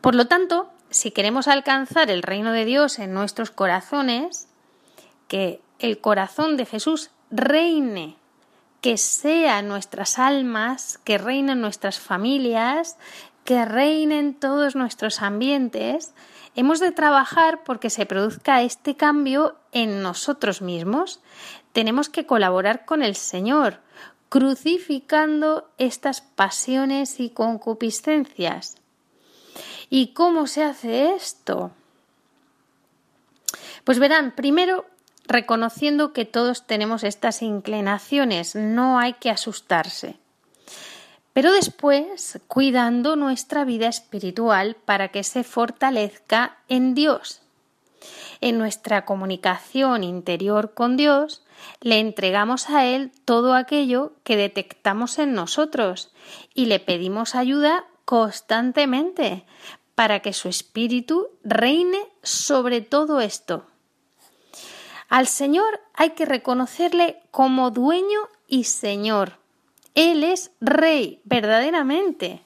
Por 0.00 0.14
lo 0.14 0.26
tanto, 0.26 0.70
si 0.88 1.10
queremos 1.10 1.48
alcanzar 1.48 2.10
el 2.10 2.22
reino 2.22 2.52
de 2.52 2.64
Dios 2.64 2.98
en 2.98 3.12
nuestros 3.12 3.50
corazones, 3.50 4.48
que 5.28 5.60
el 5.78 6.00
corazón 6.00 6.56
de 6.56 6.66
Jesús 6.66 7.10
reine, 7.30 8.16
que 8.80 8.96
sea 8.96 9.62
nuestras 9.62 10.18
almas, 10.18 10.98
que 11.04 11.18
reine 11.18 11.52
en 11.52 11.60
nuestras 11.60 11.98
familias, 11.98 12.96
que 13.44 13.64
reine 13.64 14.18
en 14.18 14.34
todos 14.34 14.76
nuestros 14.76 15.22
ambientes, 15.22 16.12
hemos 16.54 16.80
de 16.80 16.92
trabajar 16.92 17.64
porque 17.64 17.90
se 17.90 18.06
produzca 18.06 18.62
este 18.62 18.96
cambio 18.96 19.56
en 19.72 20.02
nosotros 20.02 20.60
mismos. 20.62 21.20
Tenemos 21.72 22.08
que 22.08 22.26
colaborar 22.26 22.84
con 22.84 23.02
el 23.02 23.14
Señor, 23.14 23.80
crucificando 24.28 25.70
estas 25.78 26.20
pasiones 26.20 27.20
y 27.20 27.30
concupiscencias. 27.30 28.76
¿Y 29.90 30.12
cómo 30.12 30.46
se 30.46 30.64
hace 30.64 31.14
esto? 31.14 31.70
Pues 33.84 33.98
verán, 33.98 34.34
primero 34.34 34.84
reconociendo 35.28 36.12
que 36.12 36.24
todos 36.24 36.66
tenemos 36.66 37.04
estas 37.04 37.42
inclinaciones, 37.42 38.54
no 38.54 38.98
hay 38.98 39.12
que 39.14 39.30
asustarse. 39.30 40.16
Pero 41.32 41.52
después 41.52 42.40
cuidando 42.48 43.14
nuestra 43.14 43.64
vida 43.64 43.86
espiritual 43.86 44.74
para 44.84 45.08
que 45.08 45.22
se 45.22 45.44
fortalezca 45.44 46.56
en 46.68 46.94
Dios. 46.94 47.42
En 48.40 48.58
nuestra 48.58 49.04
comunicación 49.04 50.02
interior 50.02 50.72
con 50.74 50.96
Dios, 50.96 51.44
le 51.80 51.98
entregamos 51.98 52.70
a 52.70 52.86
Él 52.86 53.12
todo 53.24 53.54
aquello 53.54 54.12
que 54.24 54.36
detectamos 54.36 55.18
en 55.18 55.34
nosotros 55.34 56.10
y 56.54 56.66
le 56.66 56.80
pedimos 56.80 57.34
ayuda 57.34 57.84
constantemente 58.04 59.44
para 59.94 60.20
que 60.20 60.32
su 60.32 60.48
espíritu 60.48 61.28
reine 61.42 61.98
sobre 62.22 62.80
todo 62.80 63.20
esto. 63.20 63.66
Al 65.08 65.26
Señor 65.26 65.80
hay 65.94 66.10
que 66.10 66.26
reconocerle 66.26 67.20
como 67.30 67.70
dueño 67.70 68.20
y 68.46 68.64
Señor. 68.64 69.38
Él 69.94 70.22
es 70.22 70.50
rey, 70.60 71.20
verdaderamente. 71.24 72.42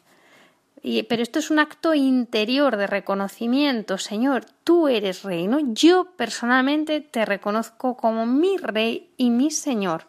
Y, 0.81 1.03
pero 1.05 1.23
esto 1.23 1.39
es 1.39 1.51
un 1.51 1.59
acto 1.59 1.95
interior 1.95 2.77
de 2.77 2.87
reconocimiento. 2.87 3.99
Señor, 3.99 4.47
tú 4.65 4.89
eres 4.89 5.23
rey, 5.23 5.47
¿no? 5.47 5.59
Yo 5.75 6.07
personalmente 6.17 7.01
te 7.01 7.25
reconozco 7.25 7.97
como 7.97 8.27
mi 8.27 8.57
rey 8.57 9.11
y 9.17 9.31
mi 9.31 9.51
Señor. 9.51 10.07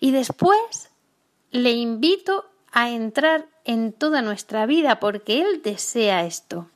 Y 0.00 0.10
después 0.10 0.90
le 1.50 1.72
invito 1.72 2.44
a 2.72 2.90
entrar 2.90 3.46
en 3.64 3.92
toda 3.92 4.20
nuestra 4.22 4.66
vida 4.66 5.00
porque 5.00 5.40
Él 5.40 5.62
desea 5.62 6.24
esto. 6.24 6.68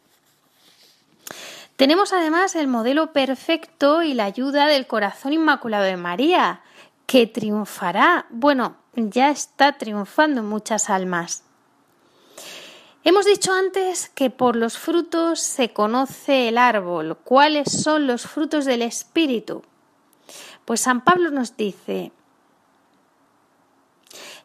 Tenemos 1.79 2.13
además 2.13 2.57
el 2.57 2.67
modelo 2.67 3.13
perfecto 3.13 4.03
y 4.03 4.13
la 4.13 4.25
ayuda 4.25 4.67
del 4.67 4.89
corazón 4.89 5.33
inmaculado 5.33 5.85
de 5.85 5.97
María, 5.97 6.61
que 7.07 7.29
triunfará, 7.29 8.27
bueno, 8.31 8.79
ya 8.97 9.31
está 9.31 9.79
triunfando 9.79 10.41
en 10.41 10.49
muchas 10.49 10.91
almas. 10.91 11.45
Hemos 13.05 13.27
dicho 13.27 13.53
antes 13.53 14.09
que 14.09 14.29
por 14.29 14.57
los 14.57 14.77
frutos 14.77 15.39
se 15.39 15.73
conoce 15.73 16.49
el 16.49 16.59
árbol. 16.59 17.17
¿Cuáles 17.23 17.71
son 17.71 18.09
los 18.09 18.23
frutos 18.23 18.65
del 18.65 18.83
Espíritu? 18.83 19.63
Pues 20.65 20.81
San 20.81 21.05
Pablo 21.05 21.31
nos 21.31 21.57
dice, 21.57 22.11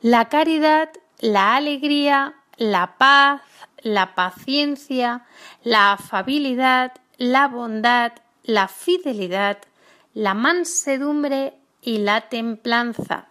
la 0.01 0.29
caridad, 0.29 0.91
la 1.17 1.55
alegría, 1.55 2.35
la 2.57 2.95
paz, 2.99 3.41
la 3.81 4.13
paciencia, 4.13 5.25
la 5.63 5.93
afabilidad, 5.93 6.93
la 7.17 7.47
bondad, 7.47 8.13
la 8.43 8.67
fidelidad, 8.67 9.59
la 10.13 10.33
mansedumbre 10.33 11.53
y 11.81 11.99
la 11.99 12.29
templanza. 12.29 13.27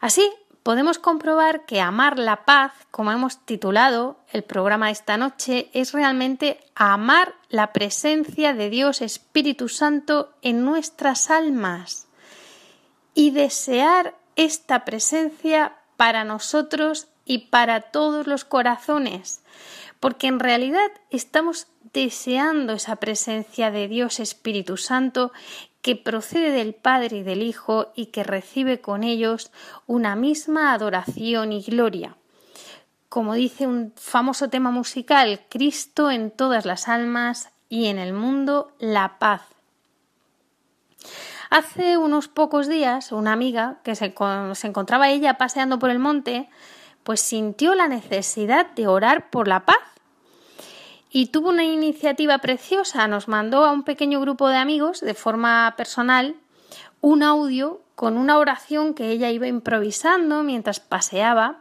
Así, 0.00 0.28
podemos 0.62 0.98
comprobar 0.98 1.64
que 1.64 1.80
amar 1.80 2.18
la 2.18 2.44
paz, 2.44 2.72
como 2.90 3.12
hemos 3.12 3.38
titulado 3.44 4.18
el 4.32 4.42
programa 4.42 4.90
esta 4.90 5.16
noche, 5.16 5.70
es 5.72 5.92
realmente 5.92 6.60
amar 6.74 7.34
la 7.48 7.72
presencia 7.72 8.54
de 8.54 8.70
Dios 8.70 9.00
Espíritu 9.00 9.68
Santo 9.68 10.32
en 10.42 10.64
nuestras 10.64 11.30
almas 11.30 12.06
y 13.14 13.30
desear 13.30 14.14
esta 14.36 14.84
presencia 14.84 15.76
para 15.96 16.24
nosotros 16.24 17.08
y 17.24 17.38
para 17.50 17.80
todos 17.80 18.26
los 18.26 18.44
corazones, 18.44 19.42
porque 20.02 20.26
en 20.26 20.40
realidad 20.40 20.90
estamos 21.10 21.68
deseando 21.92 22.72
esa 22.72 22.96
presencia 22.96 23.70
de 23.70 23.86
Dios 23.86 24.18
Espíritu 24.18 24.76
Santo 24.76 25.30
que 25.80 25.94
procede 25.94 26.50
del 26.50 26.74
Padre 26.74 27.18
y 27.18 27.22
del 27.22 27.40
Hijo 27.40 27.92
y 27.94 28.06
que 28.06 28.24
recibe 28.24 28.80
con 28.80 29.04
ellos 29.04 29.52
una 29.86 30.16
misma 30.16 30.72
adoración 30.72 31.52
y 31.52 31.62
gloria. 31.62 32.16
Como 33.08 33.34
dice 33.34 33.68
un 33.68 33.92
famoso 33.94 34.48
tema 34.48 34.72
musical, 34.72 35.42
Cristo 35.48 36.10
en 36.10 36.32
todas 36.32 36.64
las 36.64 36.88
almas 36.88 37.50
y 37.68 37.86
en 37.86 37.98
el 37.98 38.12
mundo 38.12 38.72
la 38.80 39.20
paz. 39.20 39.42
Hace 41.48 41.96
unos 41.96 42.26
pocos 42.26 42.66
días, 42.66 43.12
una 43.12 43.32
amiga 43.32 43.78
que 43.84 43.94
se, 43.94 44.12
se 44.54 44.66
encontraba 44.66 45.10
ella 45.10 45.38
paseando 45.38 45.78
por 45.78 45.90
el 45.90 46.00
monte, 46.00 46.48
pues 47.04 47.20
sintió 47.20 47.76
la 47.76 47.86
necesidad 47.86 48.66
de 48.72 48.88
orar 48.88 49.30
por 49.30 49.46
la 49.46 49.64
paz 49.64 49.91
y 51.12 51.26
tuvo 51.26 51.50
una 51.50 51.64
iniciativa 51.64 52.38
preciosa. 52.38 53.06
Nos 53.06 53.28
mandó 53.28 53.64
a 53.66 53.70
un 53.70 53.84
pequeño 53.84 54.20
grupo 54.20 54.48
de 54.48 54.56
amigos 54.56 55.00
de 55.00 55.14
forma 55.14 55.74
personal 55.76 56.36
un 57.02 57.22
audio 57.22 57.82
con 57.94 58.16
una 58.16 58.38
oración 58.38 58.94
que 58.94 59.10
ella 59.10 59.30
iba 59.30 59.46
improvisando 59.46 60.42
mientras 60.42 60.80
paseaba 60.80 61.58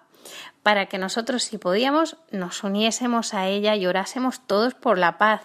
para 0.63 0.85
que 0.85 0.97
nosotros, 0.97 1.43
si 1.43 1.57
podíamos, 1.57 2.15
nos 2.31 2.63
uniésemos 2.63 3.33
a 3.33 3.47
ella 3.47 3.75
y 3.75 3.85
orásemos 3.87 4.39
todos 4.47 4.73
por 4.73 4.97
la 4.97 5.17
paz. 5.17 5.41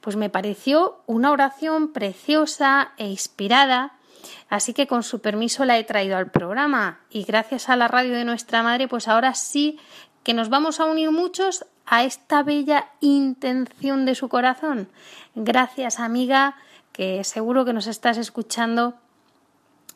Pues 0.00 0.16
me 0.16 0.30
pareció 0.30 1.02
una 1.06 1.32
oración 1.32 1.92
preciosa 1.92 2.92
e 2.98 3.08
inspirada, 3.08 3.94
así 4.48 4.74
que 4.74 4.86
con 4.86 5.02
su 5.02 5.20
permiso 5.20 5.64
la 5.64 5.78
he 5.78 5.84
traído 5.84 6.16
al 6.16 6.30
programa 6.30 7.00
y 7.10 7.24
gracias 7.24 7.68
a 7.68 7.76
la 7.76 7.88
radio 7.88 8.14
de 8.14 8.24
nuestra 8.24 8.62
madre, 8.62 8.86
pues 8.86 9.08
ahora 9.08 9.34
sí 9.34 9.78
que 10.22 10.34
nos 10.34 10.50
vamos 10.50 10.78
a 10.78 10.84
unir 10.84 11.10
muchos 11.10 11.64
a 11.86 12.04
esta 12.04 12.42
bella 12.42 12.88
intención 13.00 14.04
de 14.04 14.14
su 14.14 14.28
corazón. 14.28 14.88
Gracias, 15.34 16.00
amiga, 16.00 16.56
que 16.92 17.24
seguro 17.24 17.64
que 17.64 17.72
nos 17.72 17.86
estás 17.86 18.18
escuchando. 18.18 18.94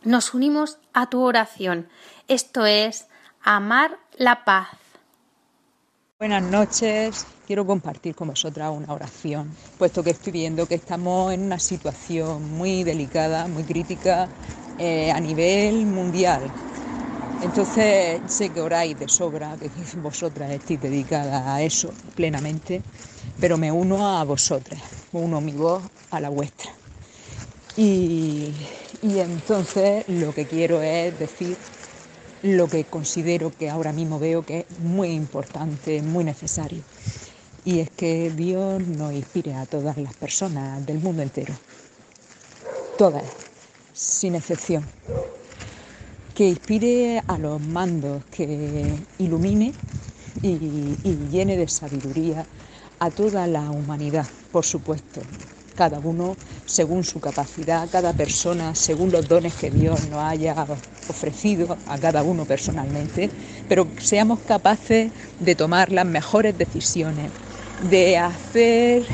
Nos 0.03 0.35
unimos 0.35 0.79
a 0.92 1.09
tu 1.11 1.20
oración. 1.20 1.88
Esto 2.29 2.66
es 2.66 3.09
amar 3.42 3.99
la 4.16 4.44
paz. 4.44 4.68
Buenas 6.18 6.42
noches. 6.42 7.27
Quiero 7.46 7.66
compartir 7.66 8.14
con 8.14 8.29
vosotras 8.29 8.72
una 8.75 8.92
oración, 8.92 9.55
puesto 9.79 10.03
que 10.03 10.11
estoy 10.11 10.33
viendo 10.33 10.66
que 10.66 10.75
estamos 10.75 11.33
en 11.33 11.42
una 11.42 11.59
situación 11.59 12.53
muy 12.55 12.83
delicada, 12.83 13.46
muy 13.46 13.64
crítica 13.64 14.29
eh, 14.79 15.12
a 15.12 15.20
nivel 15.20 15.87
mundial. 15.87 16.51
Entonces 17.47 18.23
sé 18.27 18.51
que 18.51 18.61
oráis 18.61 18.99
de 18.99 19.07
sobra, 19.07 19.57
que 19.57 19.71
vosotras 19.99 20.51
estéis 20.51 20.81
dedicadas 20.81 21.47
a 21.47 21.63
eso 21.63 21.93
plenamente, 22.17 22.83
pero 23.41 23.57
me 23.57 23.71
uno 23.71 24.19
a 24.19 24.25
vosotras, 24.25 24.83
uno 25.13 25.41
mi 25.41 25.53
voz 25.53 25.81
a 26.11 26.19
la 26.19 26.29
vuestra. 26.29 26.73
Y, 27.77 28.53
y 29.01 29.19
entonces 29.21 30.09
lo 30.09 30.35
que 30.35 30.47
quiero 30.47 30.83
es 30.83 31.17
decir 31.21 31.57
lo 32.43 32.67
que 32.67 32.83
considero 32.83 33.53
que 33.57 33.71
ahora 33.71 33.93
mismo 33.93 34.19
veo 34.19 34.43
que 34.43 34.67
es 34.69 34.79
muy 34.81 35.11
importante, 35.11 36.03
muy 36.03 36.25
necesario. 36.25 36.83
Y 37.65 37.79
es 37.79 37.91
que 37.91 38.33
Dios 38.33 38.83
nos 38.83 39.13
inspire 39.13 39.55
a 39.55 39.67
todas 39.67 39.97
las 39.99 40.15
personas 40.15 40.85
del 40.85 40.99
mundo 40.99 41.23
entero. 41.23 41.55
Todas, 42.99 43.25
sin 43.95 44.35
excepción 44.35 44.85
que 46.37 46.46
inspire 46.46 47.22
a 47.27 47.38
los 47.38 47.59
mandos, 47.62 48.22
que 48.31 48.94
ilumine 49.16 49.72
y, 50.42 50.99
llene 51.33 51.57
de 51.57 51.66
sabiduría 51.66 52.44
a 52.99 53.11
toda 53.11 53.46
la 53.46 53.70
humanidad, 53.70 54.27
por 54.53 54.66
supuesto, 54.66 55.22
cada 55.75 55.99
uno 55.99 56.37
según 56.66 57.05
su 57.05 57.20
capacidad, 57.20 57.88
cada 57.88 58.12
persona 58.12 58.75
según 58.75 59.12
los 59.12 59.27
dones 59.27 59.55
que 59.55 59.70
Dios 59.70 59.99
nos 60.11 60.25
haya 60.25 60.55
ofrecido 61.09 61.79
a 61.87 61.96
cada 61.99 62.22
uno 62.22 62.44
personalmente, 62.44 63.31
pero 63.66 63.88
seamos 63.99 64.40
capaces 64.40 65.12
de 65.40 65.55
tomar 65.55 65.90
las 65.90 66.05
mejores 66.05 66.59
decisiones, 66.59 67.31
de 67.79 68.18
hacer 68.18 69.07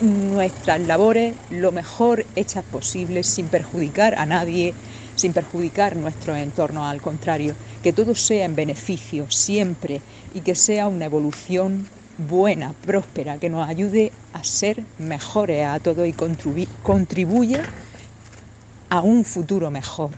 nuestras 0.00 0.80
labores 0.80 1.34
lo 1.50 1.72
mejor 1.72 2.26
hechas 2.36 2.64
posibles 2.64 3.26
sin 3.26 3.48
perjudicar 3.48 4.14
a 4.16 4.26
nadie, 4.26 4.74
sin 5.14 5.32
perjudicar 5.32 5.96
nuestro 5.96 6.36
entorno, 6.36 6.86
al 6.86 7.00
contrario, 7.00 7.54
que 7.82 7.92
todo 7.92 8.14
sea 8.14 8.44
en 8.44 8.56
beneficio 8.56 9.30
siempre 9.30 10.00
y 10.32 10.40
que 10.40 10.54
sea 10.54 10.88
una 10.88 11.04
evolución 11.06 11.88
buena, 12.16 12.72
próspera, 12.72 13.38
que 13.38 13.50
nos 13.50 13.68
ayude 13.68 14.12
a 14.32 14.44
ser 14.44 14.84
mejores 14.98 15.66
a 15.66 15.80
todo 15.80 16.06
y 16.06 16.12
contribuya 16.12 17.64
a 18.88 19.00
un 19.00 19.24
futuro 19.24 19.70
mejor, 19.70 20.10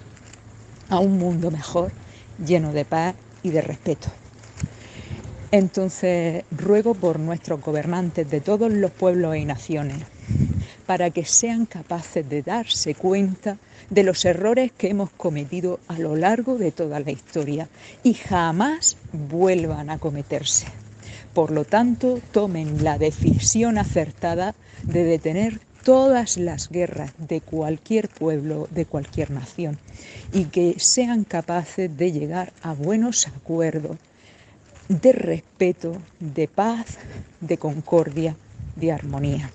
a 0.89 0.99
un 0.99 1.19
mundo 1.19 1.51
mejor, 1.51 1.93
lleno 2.45 2.73
de 2.73 2.85
paz 2.85 3.15
y 3.43 3.51
de 3.51 3.63
respeto. 3.63 4.09
Entonces 5.51 6.45
ruego 6.51 6.95
por 6.95 7.19
nuestros 7.19 7.61
gobernantes 7.61 8.29
de 8.29 8.41
todos 8.41 8.71
los 8.71 8.91
pueblos 8.91 9.37
y 9.37 9.45
naciones, 9.45 10.05
para 10.87 11.11
que 11.11 11.25
sean 11.25 11.67
capaces 11.67 12.29
de 12.29 12.43
darse 12.43 12.95
cuenta 12.95 13.59
de 13.91 14.03
los 14.03 14.25
errores 14.25 14.73
que 14.73 14.89
hemos 14.89 15.11
cometido 15.11 15.81
a 15.89 15.99
lo 15.99 16.17
largo 16.17 16.59
de 16.59 16.73
toda 16.73 17.01
la 17.01 17.11
historia 17.11 17.69
y 18.03 18.15
jamás 18.15 18.97
vuelvan 19.13 19.91
a 19.91 19.99
cometerse. 19.99 20.67
Por 21.35 21.51
lo 21.51 21.65
tanto, 21.65 22.21
tomen 22.33 22.83
la 22.83 22.99
decisión 22.99 23.79
acertada 23.79 24.55
de 24.83 25.05
detener 25.05 25.61
todas 25.85 26.37
las 26.37 26.69
guerras 26.69 27.13
de 27.19 27.41
cualquier 27.41 28.09
pueblo, 28.09 28.69
de 28.71 28.87
cualquier 28.87 29.31
nación, 29.31 29.79
y 30.33 30.47
que 30.47 30.77
sean 30.79 31.25
capaces 31.25 31.97
de 31.97 32.11
llegar 32.11 32.53
a 32.63 32.73
buenos 32.73 33.29
acuerdos 33.29 33.97
de 34.89 35.13
respeto, 35.13 35.99
de 36.19 36.49
paz, 36.49 36.99
de 37.41 37.59
concordia, 37.59 38.37
de 38.77 38.93
armonía. 38.93 39.51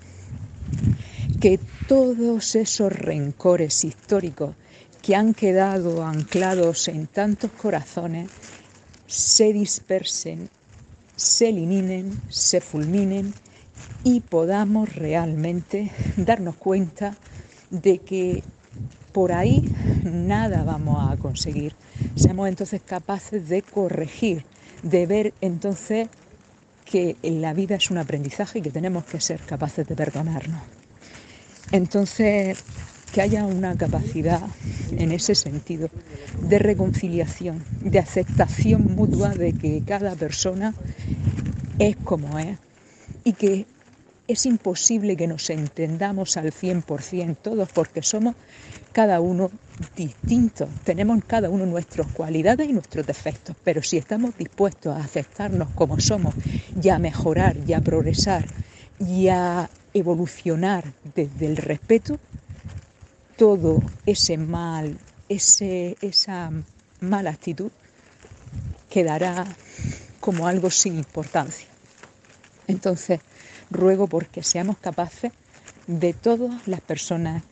Que 1.42 1.58
todos 1.88 2.54
esos 2.54 2.92
rencores 2.92 3.82
históricos 3.82 4.54
que 5.02 5.16
han 5.16 5.34
quedado 5.34 6.04
anclados 6.04 6.86
en 6.86 7.08
tantos 7.08 7.50
corazones 7.50 8.30
se 9.08 9.52
dispersen, 9.52 10.48
se 11.16 11.48
eliminen, 11.48 12.12
se 12.28 12.60
fulminen 12.60 13.34
y 14.04 14.20
podamos 14.20 14.94
realmente 14.94 15.90
darnos 16.16 16.54
cuenta 16.54 17.16
de 17.70 17.98
que 17.98 18.44
por 19.10 19.32
ahí 19.32 19.68
nada 20.04 20.62
vamos 20.62 21.10
a 21.10 21.16
conseguir. 21.16 21.74
Seamos 22.14 22.50
entonces 22.50 22.82
capaces 22.86 23.48
de 23.48 23.62
corregir, 23.62 24.44
de 24.84 25.06
ver 25.08 25.34
entonces 25.40 26.08
que 26.84 27.16
la 27.24 27.52
vida 27.52 27.74
es 27.74 27.90
un 27.90 27.98
aprendizaje 27.98 28.60
y 28.60 28.62
que 28.62 28.70
tenemos 28.70 29.04
que 29.06 29.20
ser 29.20 29.40
capaces 29.40 29.88
de 29.88 29.96
perdonarnos. 29.96 30.81
Entonces, 31.72 32.62
que 33.12 33.22
haya 33.22 33.44
una 33.44 33.76
capacidad 33.76 34.42
en 34.96 35.12
ese 35.12 35.34
sentido 35.34 35.88
de 36.42 36.58
reconciliación, 36.58 37.64
de 37.80 37.98
aceptación 37.98 38.94
mutua 38.94 39.30
de 39.30 39.52
que 39.52 39.82
cada 39.86 40.14
persona 40.14 40.74
es 41.78 41.96
como 41.96 42.38
es 42.38 42.58
y 43.24 43.32
que 43.32 43.66
es 44.28 44.46
imposible 44.46 45.16
que 45.16 45.26
nos 45.26 45.50
entendamos 45.50 46.36
al 46.36 46.52
100% 46.52 47.36
todos 47.42 47.68
porque 47.72 48.02
somos 48.02 48.34
cada 48.92 49.20
uno 49.20 49.50
distintos, 49.96 50.68
tenemos 50.84 51.22
cada 51.26 51.48
uno 51.48 51.64
nuestras 51.66 52.06
cualidades 52.08 52.68
y 52.68 52.72
nuestros 52.72 53.06
defectos, 53.06 53.56
pero 53.64 53.82
si 53.82 53.96
estamos 53.96 54.36
dispuestos 54.36 54.94
a 54.94 55.00
aceptarnos 55.00 55.70
como 55.74 55.98
somos 55.98 56.34
y 56.80 56.88
a 56.90 56.98
mejorar 56.98 57.56
y 57.66 57.72
a 57.72 57.80
progresar 57.80 58.44
y 59.00 59.28
a 59.28 59.68
evolucionar 59.94 60.92
desde 61.14 61.46
el 61.46 61.56
respeto, 61.56 62.18
todo 63.36 63.82
ese 64.06 64.36
mal, 64.38 64.98
ese, 65.28 65.96
esa 66.00 66.50
mala 67.00 67.30
actitud 67.30 67.70
quedará 68.88 69.46
como 70.20 70.46
algo 70.46 70.70
sin 70.70 70.96
importancia. 70.96 71.66
Entonces, 72.68 73.20
ruego 73.70 74.06
porque 74.06 74.42
seamos 74.42 74.78
capaces 74.78 75.32
de 75.86 76.12
todas 76.12 76.66
las 76.68 76.80
personas 76.80 77.42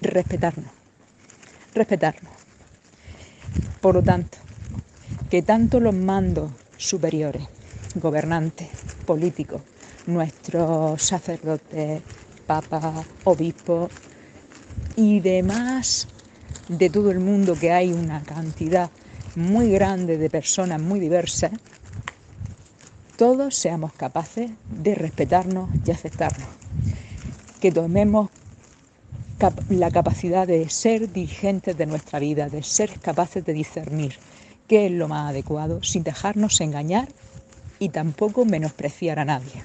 respetarnos, 0.00 0.70
respetarnos. 1.74 2.32
Por 3.80 3.94
lo 3.94 4.02
tanto, 4.02 4.38
que 5.30 5.42
tanto 5.42 5.80
los 5.80 5.94
mandos 5.94 6.50
superiores, 6.76 7.42
gobernantes, 7.94 8.68
políticos, 9.06 9.62
nuestros 10.06 11.02
sacerdotes, 11.02 12.02
papas, 12.46 13.06
obispos 13.24 13.90
y 14.96 15.20
demás 15.20 16.08
de 16.68 16.90
todo 16.90 17.10
el 17.10 17.20
mundo 17.20 17.56
que 17.58 17.72
hay 17.72 17.92
una 17.92 18.22
cantidad 18.22 18.90
muy 19.34 19.70
grande 19.70 20.18
de 20.18 20.28
personas 20.28 20.80
muy 20.80 21.00
diversas, 21.00 21.52
todos 23.16 23.54
seamos 23.54 23.92
capaces 23.92 24.50
de 24.68 24.94
respetarnos 24.94 25.70
y 25.86 25.90
aceptarnos. 25.90 26.48
Que 27.60 27.70
tomemos 27.70 28.30
la 29.68 29.90
capacidad 29.90 30.46
de 30.46 30.68
ser 30.68 31.12
dirigentes 31.12 31.76
de 31.76 31.86
nuestra 31.86 32.18
vida, 32.18 32.48
de 32.48 32.62
ser 32.62 32.98
capaces 33.00 33.44
de 33.44 33.52
discernir 33.52 34.16
qué 34.68 34.86
es 34.86 34.92
lo 34.92 35.08
más 35.08 35.30
adecuado 35.30 35.82
sin 35.82 36.02
dejarnos 36.02 36.60
engañar 36.60 37.08
y 37.78 37.88
tampoco 37.88 38.44
menospreciar 38.44 39.18
a 39.18 39.24
nadie. 39.24 39.64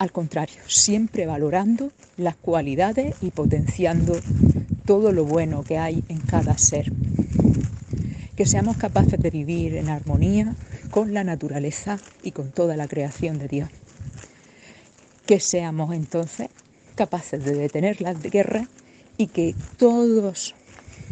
Al 0.00 0.12
contrario, 0.12 0.62
siempre 0.66 1.26
valorando 1.26 1.92
las 2.16 2.34
cualidades 2.34 3.14
y 3.20 3.32
potenciando 3.32 4.18
todo 4.86 5.12
lo 5.12 5.26
bueno 5.26 5.62
que 5.62 5.76
hay 5.76 6.02
en 6.08 6.20
cada 6.20 6.56
ser. 6.56 6.90
Que 8.34 8.46
seamos 8.46 8.78
capaces 8.78 9.20
de 9.20 9.28
vivir 9.28 9.76
en 9.76 9.90
armonía 9.90 10.54
con 10.90 11.12
la 11.12 11.22
naturaleza 11.22 11.98
y 12.22 12.30
con 12.30 12.50
toda 12.50 12.78
la 12.78 12.88
creación 12.88 13.38
de 13.38 13.48
Dios. 13.48 13.68
Que 15.26 15.38
seamos 15.38 15.92
entonces 15.92 16.48
capaces 16.94 17.44
de 17.44 17.52
detener 17.52 18.00
las 18.00 18.22
guerras 18.22 18.68
y 19.18 19.26
que 19.26 19.54
todos, 19.76 20.54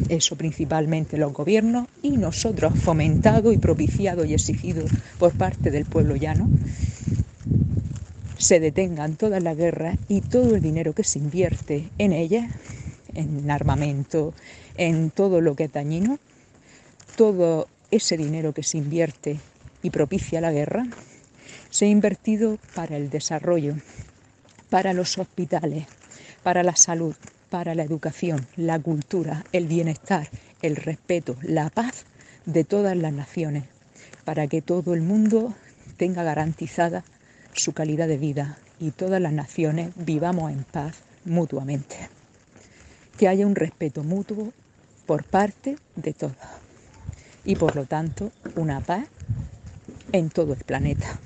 eso 0.09 0.37
principalmente 0.37 1.19
los 1.19 1.35
gobiernos 1.35 1.89
y 2.03 2.17
nosotros, 2.17 2.73
fomentado 2.79 3.53
y 3.53 3.59
propiciado 3.59 4.25
y 4.25 4.33
exigido 4.33 4.87
por 5.19 5.35
parte 5.35 5.71
del 5.71 5.85
pueblo 5.85 6.17
llano, 6.17 6.49
se 8.39 8.61
detengan 8.61 9.17
todas 9.17 9.43
las 9.43 9.57
guerras 9.57 9.99
y 10.09 10.21
todo 10.21 10.55
el 10.55 10.63
dinero 10.63 10.95
que 10.95 11.05
se 11.05 11.19
invierte 11.19 11.91
en 11.99 12.13
ellas, 12.13 12.49
en 13.15 13.51
armamento, 13.51 14.33
en 14.77 15.11
todo 15.11 15.41
lo 15.41 15.57
que 15.57 15.65
es 15.65 15.73
dañino, 15.73 16.19
todo 17.17 17.69
ese 17.91 18.17
dinero 18.17 18.53
que 18.53 18.63
se 18.63 18.79
invierte 18.79 19.41
y 19.83 19.91
propicia 19.91 20.41
la 20.41 20.53
guerra, 20.53 20.87
se 21.71 21.87
ha 21.87 21.89
invertido 21.89 22.59
para 22.75 22.97
el 22.97 23.11
desarrollo, 23.11 23.75
para 24.71 24.93
los 24.93 25.19
hospitales, 25.19 25.87
para 26.45 26.63
la 26.63 26.77
salud, 26.77 27.17
para 27.51 27.75
la 27.75 27.83
educación, 27.83 28.47
la 28.57 28.79
cultura, 28.79 29.45
el 29.53 29.67
bienestar, 29.67 30.29
el 30.63 30.77
respeto, 30.77 31.37
la 31.43 31.71
paz 31.71 32.05
de 32.47 32.63
todas 32.63 32.97
las 32.97 33.13
naciones, 33.13 33.65
para 34.25 34.47
que 34.47 34.63
todo 34.63 34.95
el 34.95 35.01
mundo 35.01 35.55
tenga 35.97 36.23
garantizada 36.23 37.03
su 37.59 37.73
calidad 37.73 38.09
de 38.09 38.19
vida 38.19 38.59
y 38.81 38.91
todas 38.91 39.21
las 39.21 39.33
naciones 39.33 39.91
vivamos 39.97 40.53
en 40.53 40.65
paz 40.65 40.97
mutuamente. 41.25 41.97
Que 43.17 43.29
haya 43.29 43.47
un 43.47 43.55
respeto 43.55 44.05
mutuo 44.05 44.53
por 45.07 45.25
parte 45.25 45.77
de 45.97 46.13
todos 46.13 46.37
y 47.45 47.57
por 47.57 47.75
lo 47.77 47.87
tanto 47.87 48.31
una 48.57 48.81
paz 48.81 49.07
en 50.13 50.31
todo 50.31 50.53
el 50.53 50.65
planeta. 50.65 51.19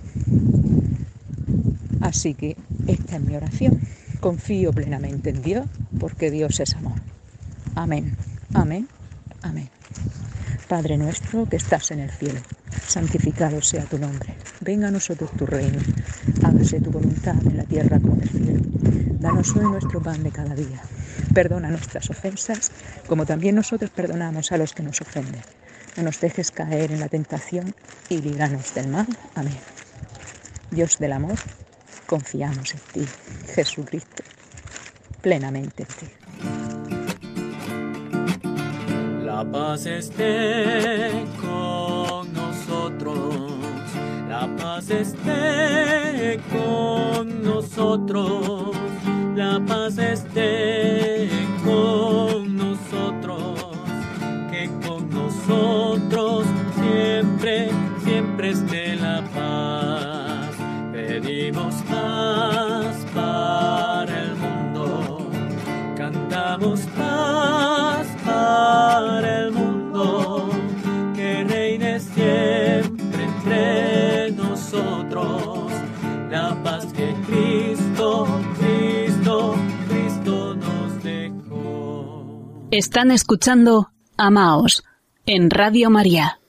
Así 2.00 2.34
que 2.34 2.56
esta 2.86 3.16
es 3.16 3.22
mi 3.22 3.36
oración. 3.36 3.80
Confío 4.20 4.72
plenamente 4.72 5.30
en 5.30 5.42
Dios 5.42 5.66
porque 5.98 6.30
Dios 6.30 6.60
es 6.60 6.74
amor. 6.74 6.98
Amén, 7.74 8.16
amén, 8.54 8.88
amén. 9.42 9.68
Padre 10.72 10.96
nuestro 10.96 11.46
que 11.46 11.56
estás 11.56 11.90
en 11.90 12.00
el 12.00 12.10
cielo, 12.10 12.40
santificado 12.88 13.60
sea 13.60 13.84
tu 13.84 13.98
nombre. 13.98 14.34
Venga 14.60 14.88
a 14.88 14.90
nosotros 14.90 15.30
tu 15.32 15.44
reino. 15.44 15.78
Hágase 16.42 16.80
tu 16.80 16.90
voluntad 16.90 17.36
en 17.44 17.58
la 17.58 17.64
tierra 17.64 18.00
como 18.00 18.14
en 18.14 18.22
el 18.22 18.28
cielo. 18.30 18.60
Danos 19.20 19.54
hoy 19.54 19.66
nuestro 19.66 20.02
pan 20.02 20.22
de 20.22 20.30
cada 20.30 20.54
día. 20.54 20.80
Perdona 21.34 21.68
nuestras 21.68 22.08
ofensas 22.08 22.72
como 23.06 23.26
también 23.26 23.54
nosotros 23.54 23.90
perdonamos 23.90 24.50
a 24.50 24.56
los 24.56 24.72
que 24.72 24.82
nos 24.82 24.98
ofenden. 25.02 25.42
No 25.98 26.04
nos 26.04 26.18
dejes 26.22 26.50
caer 26.50 26.90
en 26.90 27.00
la 27.00 27.08
tentación 27.10 27.74
y 28.08 28.22
líbranos 28.22 28.74
del 28.74 28.88
mal. 28.88 29.06
Amén. 29.34 29.58
Dios 30.70 30.96
del 30.98 31.12
amor, 31.12 31.36
confiamos 32.06 32.72
en 32.72 32.80
ti, 32.94 33.08
Jesucristo, 33.54 34.22
plenamente 35.20 35.82
en 35.82 35.88
ti. 35.88 36.21
La 39.42 39.50
paz 39.50 39.86
esté 39.86 41.10
con 41.40 42.32
nosotros, 42.32 43.34
la 44.28 44.48
paz 44.56 44.88
esté 44.88 46.38
con 46.52 47.42
nosotros, 47.42 48.76
la 49.34 49.60
paz 49.66 49.98
esté 49.98 51.28
con 51.64 52.56
nosotros, 52.56 53.66
que 54.52 54.70
con 54.86 55.10
nosotros 55.10 56.46
siempre, 56.76 57.68
siempre 58.04 58.50
esté 58.50 58.94
la 58.94 59.24
paz. 59.34 60.54
Pedimos 60.92 61.74
paz 61.90 63.04
para 63.12 64.22
el 64.22 64.36
mundo, 64.36 65.28
cantamos 65.96 66.82
paz 66.96 67.71
Están 82.72 83.10
escuchando 83.10 83.90
Amaos 84.16 84.82
en 85.26 85.50
Radio 85.50 85.90
María. 85.90 86.40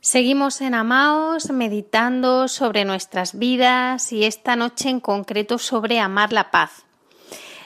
Seguimos 0.00 0.62
en 0.62 0.72
Amaos 0.72 1.50
meditando 1.50 2.48
sobre 2.48 2.86
nuestras 2.86 3.38
vidas 3.38 4.10
y 4.14 4.24
esta 4.24 4.56
noche 4.56 4.88
en 4.88 5.00
concreto 5.00 5.58
sobre 5.58 6.00
amar 6.00 6.32
la 6.32 6.50
paz. 6.50 6.86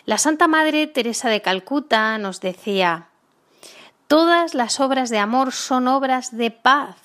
La 0.07 0.19
Santa 0.19 0.49
Madre 0.49 0.89
Teresa 0.89 1.29
de 1.29 1.41
Calcuta 1.41 2.19
nos 2.19 2.41
decía, 2.41 3.11
Todas 4.09 4.55
las 4.55 4.81
obras 4.81 5.09
de 5.09 5.19
amor 5.21 5.53
son 5.53 5.87
obras 5.87 6.37
de 6.37 6.51
paz. 6.51 6.97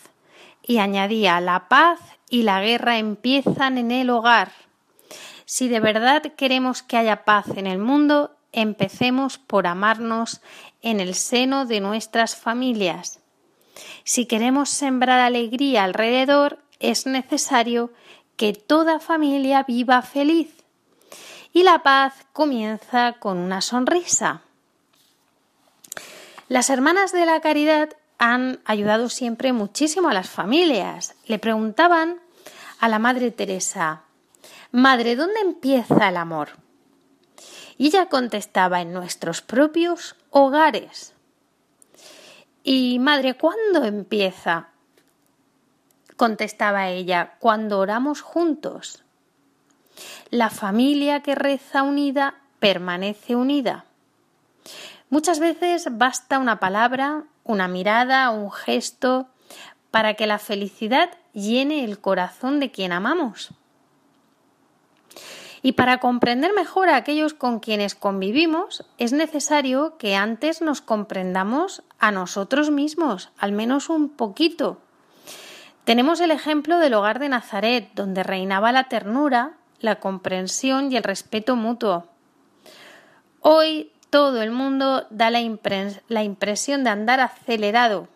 Y 0.64 0.80
añadía, 0.80 1.40
la 1.40 1.68
paz 1.68 2.00
y 2.32 2.42
la 2.42 2.62
guerra 2.62 2.98
empiezan 2.98 3.78
en 3.78 3.92
el 3.92 4.10
hogar. 4.10 4.52
Si 5.46 5.68
de 5.68 5.80
verdad 5.80 6.24
queremos 6.36 6.82
que 6.82 6.98
haya 6.98 7.26
paz 7.26 7.46
en 7.58 7.68
el 7.68 7.78
mundo, 7.78 8.33
empecemos 8.54 9.38
por 9.38 9.68
amarnos 9.68 10.42
en 10.82 11.00
el 11.00 11.16
seno 11.16 11.66
de 11.66 11.80
nuestras 11.82 12.36
familias. 12.36 13.20
Si 14.04 14.26
queremos 14.26 14.70
sembrar 14.70 15.20
alegría 15.20 15.84
alrededor, 15.84 16.60
es 16.80 17.06
necesario 17.06 17.92
que 18.38 18.54
toda 18.54 19.00
familia 19.00 19.64
viva 19.64 20.02
feliz. 20.02 20.64
Y 21.52 21.64
la 21.64 21.84
paz 21.84 22.14
comienza 22.34 23.14
con 23.20 23.38
una 23.38 23.62
sonrisa. 23.62 24.42
Las 26.48 26.70
hermanas 26.70 27.12
de 27.12 27.26
la 27.26 27.42
caridad 27.42 27.90
han 28.18 28.60
ayudado 28.66 29.10
siempre 29.10 29.54
muchísimo 29.54 30.10
a 30.10 30.14
las 30.14 30.30
familias. 30.30 31.16
Le 31.26 31.40
preguntaban 31.40 32.20
a 32.80 32.90
la 32.90 33.00
Madre 33.00 33.32
Teresa, 33.32 34.04
Madre, 34.72 35.16
¿dónde 35.16 35.40
empieza 35.40 36.10
el 36.10 36.18
amor? 36.18 36.63
Y 37.78 37.88
ella 37.88 38.08
contestaba, 38.08 38.82
en 38.82 38.94
nuestros 38.94 39.42
propios 39.42 40.16
hogares. 40.30 41.14
Y 42.64 43.00
Madre, 43.00 43.36
¿cuándo 43.36 43.84
empieza? 43.84 44.70
Contestaba 46.16 46.90
ella, 46.90 47.36
cuando 47.40 47.80
oramos 47.80 48.22
juntos. 48.22 49.04
La 50.30 50.50
familia 50.50 51.22
que 51.22 51.36
reza 51.36 51.84
unida 51.84 52.36
permanece 52.60 53.36
unida. 53.36 53.86
Muchas 55.10 55.40
veces 55.40 55.88
basta 55.92 56.40
una 56.40 56.60
palabra, 56.60 57.26
una 57.44 57.68
mirada, 57.68 58.30
un 58.32 58.52
gesto 58.52 59.28
para 59.92 60.16
que 60.16 60.26
la 60.26 60.40
felicidad 60.40 61.12
llene 61.34 61.84
el 61.84 62.00
corazón 62.00 62.60
de 62.60 62.72
quien 62.72 62.92
amamos. 62.92 63.52
Y 65.66 65.72
para 65.72 66.00
comprender 66.00 66.54
mejor 66.54 66.90
a 66.90 66.98
aquellos 66.98 67.34
con 67.34 67.62
quienes 67.62 67.96
convivimos, 67.96 68.86
es 68.98 69.14
necesario 69.14 69.98
que 69.98 70.16
antes 70.16 70.62
nos 70.62 70.82
comprendamos 70.82 71.84
a 72.00 72.12
nosotros 72.12 72.70
mismos, 72.70 73.32
al 73.38 73.54
menos 73.54 73.90
un 73.90 74.10
poquito. 74.10 74.82
Tenemos 75.86 76.20
el 76.20 76.32
ejemplo 76.32 76.80
del 76.80 76.94
hogar 76.94 77.20
de 77.20 77.30
Nazaret, 77.30 77.90
donde 77.96 78.24
reinaba 78.24 78.74
la 78.74 78.90
ternura, 78.90 79.54
la 79.80 80.02
comprensión 80.02 80.92
y 80.92 80.98
el 80.98 81.04
respeto 81.04 81.56
mutuo. 81.56 82.08
Hoy 83.40 83.94
todo 84.10 84.42
el 84.42 84.52
mundo 84.52 85.08
da 85.12 85.30
la, 85.30 85.42
impresión 85.42 86.84
de 86.84 86.90
andar 86.90 87.22
acelerado. 87.22 88.10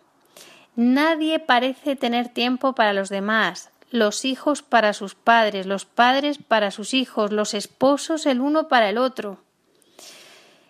Nadie 0.76 1.38
parece 1.38 1.96
tener 1.96 2.28
tiempo 2.28 2.74
para 2.74 2.92
los 2.92 3.08
demás, 3.08 3.70
los 3.90 4.24
hijos 4.24 4.62
para 4.62 4.92
sus 4.92 5.14
padres, 5.14 5.66
los 5.66 5.84
padres 5.84 6.38
para 6.38 6.70
sus 6.70 6.94
hijos, 6.94 7.32
los 7.32 7.54
esposos 7.54 8.26
el 8.26 8.40
uno 8.40 8.68
para 8.68 8.88
el 8.88 8.98
otro. 8.98 9.38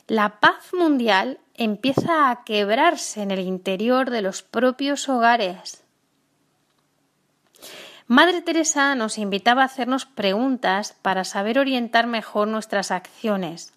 La 0.06 0.40
paz 0.40 0.72
mundial 0.72 1.38
empieza 1.54 2.30
a 2.30 2.44
quebrarse 2.44 3.22
en 3.22 3.30
el 3.30 3.40
interior 3.40 4.10
de 4.10 4.22
los 4.22 4.42
propios 4.42 5.08
hogares. 5.08 5.82
Madre 8.06 8.40
Teresa 8.40 8.94
nos 8.94 9.18
invitaba 9.18 9.62
a 9.62 9.66
hacernos 9.66 10.06
preguntas 10.06 10.96
para 11.02 11.24
saber 11.24 11.58
orientar 11.58 12.06
mejor 12.06 12.48
nuestras 12.48 12.90
acciones. 12.90 13.74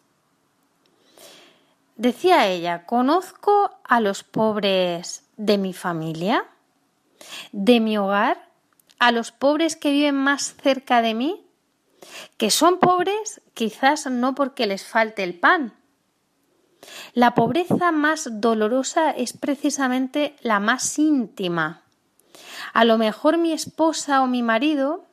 Decía 1.98 2.48
ella, 2.48 2.86
¿conozco 2.86 3.72
a 3.84 4.00
los 4.00 4.24
pobres 4.24 5.26
de 5.36 5.58
mi 5.58 5.74
familia? 5.74 6.46
¿De 7.52 7.82
mi 7.82 7.98
hogar? 7.98 8.51
¿A 9.02 9.12
los 9.12 9.32
pobres 9.32 9.76
que 9.76 9.90
viven 9.90 10.14
más 10.14 10.54
cerca 10.62 11.02
de 11.02 11.16
mí? 11.16 11.44
Que 12.38 12.52
son 12.52 12.78
pobres 12.78 13.42
quizás 13.56 14.06
no 14.06 14.36
porque 14.36 14.68
les 14.68 14.86
falte 14.86 15.24
el 15.24 15.34
pan. 15.34 15.74
La 17.16 17.34
pobreza 17.34 17.92
más 17.92 18.30
dolorosa 18.30 19.10
es 19.10 19.34
precisamente 19.34 20.36
la 20.42 20.60
más 20.60 21.00
íntima. 21.00 21.82
A 22.74 22.86
lo 22.86 23.00
mejor 23.00 23.40
mi 23.40 23.54
esposa 23.54 24.22
o 24.22 24.28
mi 24.28 24.44
marido, 24.44 25.04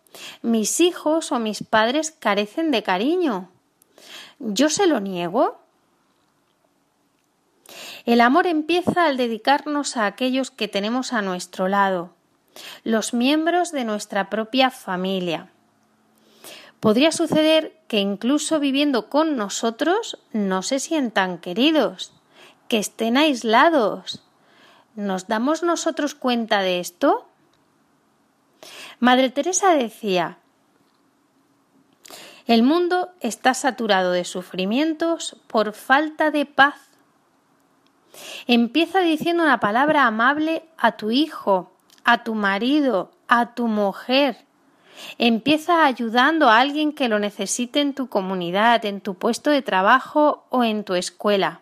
mis 0.42 0.80
hijos 0.80 1.32
o 1.32 1.38
mis 1.38 1.64
padres 1.64 2.10
carecen 2.10 2.70
de 2.70 2.82
cariño. 2.82 3.48
¿Yo 4.38 4.68
se 4.68 4.86
lo 4.86 5.00
niego? 5.00 5.62
El 8.04 8.20
amor 8.20 8.46
empieza 8.46 9.06
al 9.06 9.16
dedicarnos 9.16 9.96
a 9.96 10.04
aquellos 10.04 10.50
que 10.50 10.68
tenemos 10.68 11.14
a 11.14 11.22
nuestro 11.22 11.68
lado, 11.68 12.17
los 12.84 13.14
miembros 13.14 13.72
de 13.72 13.84
nuestra 13.84 14.30
propia 14.30 14.70
familia. 14.70 15.50
Podría 16.80 17.12
suceder 17.12 17.78
que 17.88 17.98
incluso 17.98 18.60
viviendo 18.60 19.08
con 19.08 19.36
nosotros 19.36 20.18
no 20.32 20.62
se 20.62 20.78
sientan 20.78 21.38
queridos, 21.38 22.12
que 22.68 22.78
estén 22.78 23.16
aislados. 23.16 24.22
¿Nos 24.94 25.26
damos 25.26 25.62
nosotros 25.62 26.14
cuenta 26.14 26.60
de 26.60 26.80
esto? 26.80 27.28
Madre 29.00 29.30
Teresa 29.30 29.74
decía, 29.74 30.38
el 32.46 32.62
mundo 32.62 33.10
está 33.20 33.54
saturado 33.54 34.12
de 34.12 34.24
sufrimientos 34.24 35.36
por 35.48 35.72
falta 35.72 36.30
de 36.30 36.46
paz 36.46 36.88
Empieza 38.46 39.00
diciendo 39.00 39.42
una 39.42 39.60
palabra 39.60 40.06
amable 40.06 40.64
a 40.76 40.92
tu 40.92 41.10
hijo, 41.10 41.72
a 42.08 42.24
tu 42.24 42.34
marido, 42.34 43.10
a 43.28 43.52
tu 43.54 43.68
mujer. 43.68 44.46
Empieza 45.18 45.84
ayudando 45.84 46.48
a 46.48 46.58
alguien 46.58 46.94
que 46.94 47.06
lo 47.06 47.18
necesite 47.18 47.82
en 47.82 47.92
tu 47.92 48.08
comunidad, 48.08 48.86
en 48.86 49.02
tu 49.02 49.16
puesto 49.16 49.50
de 49.50 49.60
trabajo 49.60 50.46
o 50.48 50.64
en 50.64 50.84
tu 50.84 50.94
escuela. 50.94 51.60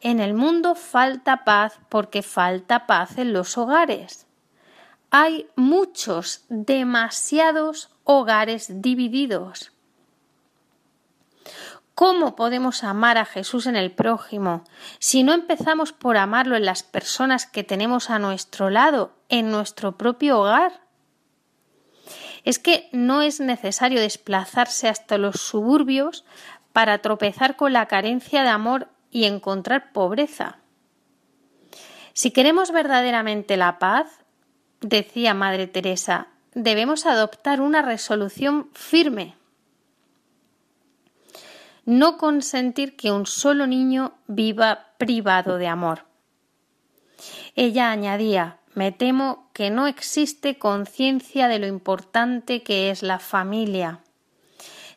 En 0.00 0.20
el 0.20 0.32
mundo 0.32 0.76
falta 0.76 1.42
paz 1.42 1.80
porque 1.88 2.22
falta 2.22 2.86
paz 2.86 3.18
en 3.18 3.32
los 3.32 3.58
hogares. 3.58 4.28
Hay 5.10 5.48
muchos, 5.56 6.44
demasiados 6.48 7.90
hogares 8.04 8.80
divididos. 8.80 9.72
¿Cómo 11.96 12.36
podemos 12.36 12.84
amar 12.84 13.16
a 13.16 13.24
Jesús 13.24 13.66
en 13.66 13.74
el 13.74 13.90
prójimo 13.90 14.64
si 14.98 15.22
no 15.22 15.32
empezamos 15.32 15.94
por 15.94 16.18
amarlo 16.18 16.54
en 16.54 16.66
las 16.66 16.82
personas 16.82 17.46
que 17.46 17.64
tenemos 17.64 18.10
a 18.10 18.18
nuestro 18.18 18.68
lado, 18.68 19.14
en 19.30 19.50
nuestro 19.50 19.96
propio 19.96 20.40
hogar? 20.40 20.82
Es 22.44 22.58
que 22.58 22.90
no 22.92 23.22
es 23.22 23.40
necesario 23.40 23.98
desplazarse 23.98 24.88
hasta 24.88 25.16
los 25.16 25.40
suburbios 25.40 26.26
para 26.74 26.98
tropezar 26.98 27.56
con 27.56 27.72
la 27.72 27.86
carencia 27.86 28.42
de 28.42 28.50
amor 28.50 28.88
y 29.10 29.24
encontrar 29.24 29.92
pobreza. 29.94 30.58
Si 32.12 32.30
queremos 32.30 32.72
verdaderamente 32.72 33.56
la 33.56 33.78
paz, 33.78 34.18
decía 34.82 35.32
Madre 35.32 35.66
Teresa, 35.66 36.26
debemos 36.52 37.06
adoptar 37.06 37.62
una 37.62 37.80
resolución 37.80 38.68
firme 38.74 39.34
no 41.86 42.18
consentir 42.18 42.96
que 42.96 43.10
un 43.10 43.24
solo 43.24 43.66
niño 43.66 44.12
viva 44.26 44.92
privado 44.98 45.56
de 45.56 45.68
amor. 45.68 46.04
Ella 47.54 47.90
añadía 47.90 48.58
me 48.76 48.92
temo 48.92 49.48
que 49.54 49.70
no 49.70 49.86
existe 49.86 50.58
conciencia 50.58 51.48
de 51.48 51.58
lo 51.58 51.66
importante 51.66 52.62
que 52.62 52.90
es 52.90 53.02
la 53.02 53.18
familia. 53.18 54.00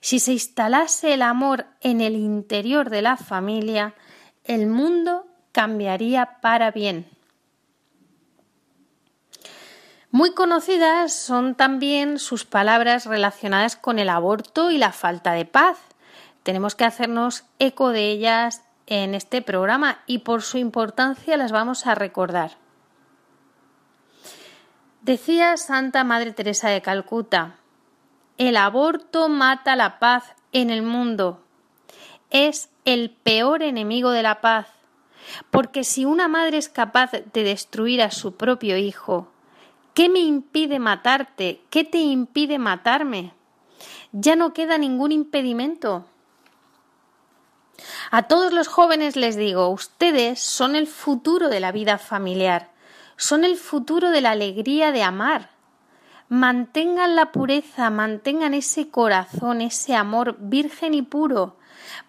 Si 0.02 0.19
se 0.19 0.34
instalase 0.34 1.13
el 1.13 1.21
amor 1.21 1.65
en 1.80 2.02
el 2.02 2.15
interior 2.15 2.89
de 2.89 3.02
la 3.02 3.15
familia, 3.15 3.95
el 4.43 4.67
mundo 4.67 5.25
cambiaría 5.54 6.39
para 6.41 6.71
bien. 6.71 7.08
Muy 10.12 10.34
conocidas 10.34 11.13
son 11.13 11.56
también 11.56 12.19
sus 12.19 12.43
palabras 12.43 13.06
relacionadas 13.06 13.78
con 13.78 13.97
el 13.97 14.10
aborto 14.10 14.71
y 14.71 14.78
la 14.78 14.91
falta 14.91 15.32
de 15.32 15.45
paz 15.45 15.78
tenemos 16.50 16.74
que 16.74 16.84
hacernos 16.84 17.44
eco 17.60 17.90
de 17.90 18.10
ellas 18.10 18.64
en 18.88 19.14
este 19.14 19.44
programa 19.44 20.00
y 20.08 20.20
por 20.20 20.42
su 20.42 20.58
importancia 20.58 21.38
las 21.38 21.52
vamos 21.52 21.86
a 21.86 21.94
recordar. 21.94 22.58
Decía 25.04 25.58
Santa 25.58 26.04
Madre 26.04 26.34
Teresa 26.34 26.70
de 26.70 26.82
Calcuta, 26.82 27.58
el 28.40 28.58
aborto 28.58 29.30
mata 29.30 29.76
la 29.76 30.00
paz 30.00 30.34
en 30.52 30.72
el 30.72 30.82
mundo. 30.82 31.40
Es 32.32 32.72
el 32.84 33.12
peor 33.12 33.62
enemigo 33.62 34.10
de 34.10 34.24
la 34.24 34.42
paz, 34.42 34.70
porque 35.52 35.84
si 35.84 36.04
una 36.04 36.28
madre 36.28 36.58
es 36.58 36.68
capaz 36.68 37.12
de 37.12 37.44
destruir 37.44 38.02
a 38.02 38.10
su 38.10 38.38
propio 38.38 38.76
hijo, 38.76 39.28
¿qué 39.94 40.10
me 40.10 40.22
impide 40.22 40.80
matarte? 40.80 41.62
¿Qué 41.70 41.84
te 41.84 42.00
impide 42.00 42.58
matarme? 42.58 43.34
Ya 44.12 44.36
no 44.36 44.52
queda 44.52 44.80
ningún 44.80 45.12
impedimento. 45.12 46.09
A 48.12 48.24
todos 48.24 48.54
los 48.54 48.68
jóvenes 48.68 49.15
les 49.15 49.36
digo, 49.36 49.70
ustedes 49.70 50.39
son 50.39 50.76
el 50.76 50.88
futuro 50.88 51.50
de 51.50 51.60
la 51.60 51.72
vida 51.72 51.98
familiar, 51.98 52.70
son 53.18 53.44
el 53.44 53.58
futuro 53.58 54.10
de 54.10 54.22
la 54.22 54.32
alegría 54.32 54.92
de 54.92 55.04
amar. 55.04 55.50
Mantengan 56.30 57.15
la 57.15 57.32
pureza, 57.32 57.89
mantengan 57.89 58.54
ese 58.54 58.89
corazón, 58.89 59.62
ese 59.62 59.96
amor 59.96 60.38
virgen 60.39 60.94
y 60.94 61.02
puro, 61.02 61.58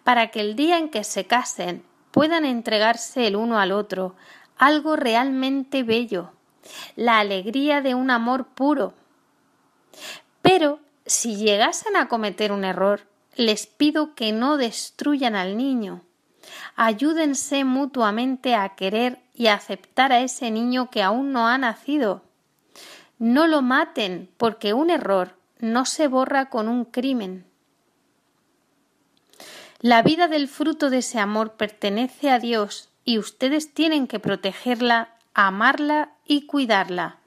para 0.04 0.30
que 0.30 0.40
el 0.40 0.56
día 0.56 0.78
en 0.78 0.90
que 0.90 1.04
se 1.04 1.26
casen 1.26 1.84
puedan 2.10 2.44
entregarse 2.44 3.26
el 3.26 3.36
uno 3.36 3.58
al 3.58 3.72
otro, 3.72 4.14
algo 4.58 4.96
realmente 4.96 5.82
bello, 5.82 6.32
la 6.96 7.18
alegría 7.18 7.80
de 7.80 7.94
un 7.94 8.10
amor 8.10 8.46
puro. 8.46 8.92
Pero 10.42 10.80
si 11.06 11.36
llegasen 11.36 11.96
a 11.96 12.08
cometer 12.08 12.52
un 12.52 12.64
error, 12.64 13.09
les 13.40 13.66
pido 13.66 14.14
que 14.14 14.32
no 14.32 14.56
destruyan 14.56 15.34
al 15.34 15.56
niño. 15.56 16.02
Ayúdense 16.76 17.64
mutuamente 17.64 18.54
a 18.54 18.70
querer 18.70 19.20
y 19.34 19.48
aceptar 19.48 20.12
a 20.12 20.20
ese 20.20 20.50
niño 20.50 20.90
que 20.90 21.02
aún 21.02 21.32
no 21.32 21.48
ha 21.48 21.58
nacido. 21.58 22.22
No 23.18 23.46
lo 23.46 23.62
maten 23.62 24.30
porque 24.36 24.74
un 24.74 24.90
error 24.90 25.36
no 25.58 25.84
se 25.84 26.08
borra 26.08 26.48
con 26.48 26.68
un 26.68 26.84
crimen. 26.84 27.44
La 29.80 30.02
vida 30.02 30.28
del 30.28 30.48
fruto 30.48 30.90
de 30.90 30.98
ese 30.98 31.18
amor 31.18 31.52
pertenece 31.52 32.30
a 32.30 32.38
Dios 32.38 32.90
y 33.04 33.18
ustedes 33.18 33.72
tienen 33.72 34.06
que 34.06 34.20
protegerla, 34.20 35.14
amarla 35.32 36.12
y 36.26 36.46
cuidarla, 36.46 37.18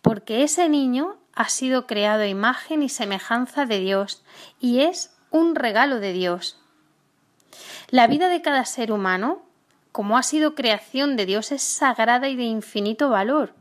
porque 0.00 0.42
ese 0.42 0.70
niño 0.70 1.18
ha 1.34 1.50
sido 1.50 1.86
creado 1.86 2.22
a 2.22 2.28
imagen 2.28 2.82
y 2.82 2.88
semejanza 2.88 3.66
de 3.66 3.80
Dios 3.80 4.24
y 4.58 4.80
es 4.80 5.15
un 5.30 5.54
regalo 5.54 6.00
de 6.00 6.12
Dios. 6.12 6.58
La 7.90 8.06
vida 8.06 8.28
de 8.28 8.42
cada 8.42 8.64
ser 8.64 8.92
humano, 8.92 9.42
como 9.92 10.18
ha 10.18 10.22
sido 10.22 10.54
creación 10.54 11.16
de 11.16 11.26
Dios, 11.26 11.52
es 11.52 11.62
sagrada 11.62 12.28
y 12.28 12.36
de 12.36 12.44
infinito 12.44 13.08
valor, 13.08 13.54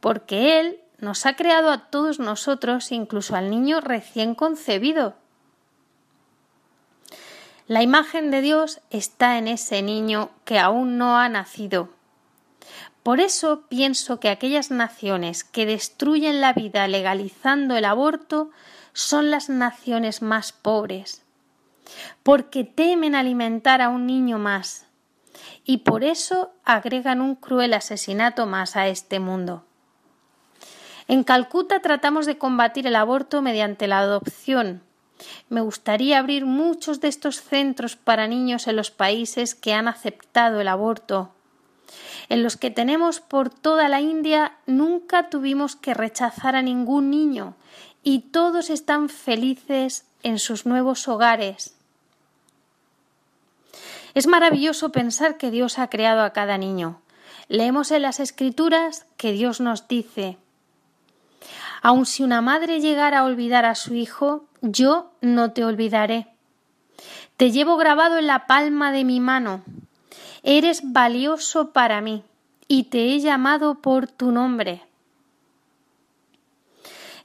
porque 0.00 0.60
Él 0.60 0.80
nos 0.98 1.26
ha 1.26 1.36
creado 1.36 1.70
a 1.70 1.90
todos 1.90 2.18
nosotros, 2.18 2.90
incluso 2.92 3.36
al 3.36 3.50
niño 3.50 3.80
recién 3.80 4.34
concebido. 4.34 5.14
La 7.68 7.82
imagen 7.82 8.30
de 8.30 8.40
Dios 8.40 8.80
está 8.90 9.38
en 9.38 9.46
ese 9.46 9.82
niño 9.82 10.30
que 10.44 10.58
aún 10.58 10.98
no 10.98 11.18
ha 11.18 11.28
nacido. 11.28 11.90
Por 13.02 13.20
eso 13.20 13.62
pienso 13.68 14.20
que 14.20 14.28
aquellas 14.28 14.70
naciones 14.70 15.44
que 15.44 15.66
destruyen 15.66 16.40
la 16.40 16.52
vida 16.52 16.88
legalizando 16.88 17.76
el 17.76 17.84
aborto 17.84 18.50
son 18.98 19.30
las 19.30 19.48
naciones 19.48 20.22
más 20.22 20.50
pobres, 20.50 21.22
porque 22.24 22.64
temen 22.64 23.14
alimentar 23.14 23.80
a 23.80 23.90
un 23.90 24.08
niño 24.08 24.40
más, 24.40 24.86
y 25.64 25.78
por 25.78 26.02
eso 26.02 26.50
agregan 26.64 27.20
un 27.20 27.36
cruel 27.36 27.74
asesinato 27.74 28.46
más 28.46 28.74
a 28.74 28.88
este 28.88 29.20
mundo. 29.20 29.62
En 31.06 31.22
Calcuta 31.22 31.78
tratamos 31.78 32.26
de 32.26 32.38
combatir 32.38 32.88
el 32.88 32.96
aborto 32.96 33.40
mediante 33.40 33.86
la 33.86 34.00
adopción. 34.00 34.82
Me 35.48 35.60
gustaría 35.60 36.18
abrir 36.18 36.44
muchos 36.44 37.00
de 37.00 37.06
estos 37.06 37.40
centros 37.40 37.94
para 37.94 38.26
niños 38.26 38.66
en 38.66 38.74
los 38.74 38.90
países 38.90 39.54
que 39.54 39.74
han 39.74 39.86
aceptado 39.86 40.60
el 40.60 40.66
aborto. 40.66 41.30
En 42.28 42.42
los 42.42 42.56
que 42.56 42.72
tenemos 42.72 43.20
por 43.20 43.48
toda 43.48 43.88
la 43.88 44.00
India 44.00 44.56
nunca 44.66 45.30
tuvimos 45.30 45.76
que 45.76 45.94
rechazar 45.94 46.56
a 46.56 46.62
ningún 46.62 47.10
niño 47.10 47.54
y 48.08 48.20
todos 48.20 48.70
están 48.70 49.10
felices 49.10 50.06
en 50.22 50.38
sus 50.38 50.64
nuevos 50.64 51.06
hogares. 51.08 51.74
Es 54.14 54.26
maravilloso 54.26 54.92
pensar 54.92 55.36
que 55.36 55.50
Dios 55.50 55.78
ha 55.78 55.90
creado 55.90 56.22
a 56.22 56.32
cada 56.32 56.56
niño. 56.56 57.02
Leemos 57.48 57.90
en 57.90 58.00
las 58.00 58.18
Escrituras 58.18 59.04
que 59.18 59.32
Dios 59.32 59.60
nos 59.60 59.88
dice 59.88 60.38
Aun 61.82 62.06
si 62.06 62.22
una 62.22 62.40
madre 62.40 62.80
llegara 62.80 63.18
a 63.18 63.24
olvidar 63.24 63.66
a 63.66 63.74
su 63.74 63.92
hijo, 63.92 64.46
yo 64.62 65.12
no 65.20 65.52
te 65.52 65.66
olvidaré. 65.66 66.28
Te 67.36 67.50
llevo 67.50 67.76
grabado 67.76 68.16
en 68.16 68.26
la 68.26 68.46
palma 68.46 68.90
de 68.90 69.04
mi 69.04 69.20
mano. 69.20 69.64
Eres 70.42 70.80
valioso 70.82 71.72
para 71.72 72.00
mí 72.00 72.24
y 72.68 72.84
te 72.84 73.12
he 73.12 73.20
llamado 73.20 73.82
por 73.82 74.06
tu 74.06 74.32
nombre. 74.32 74.87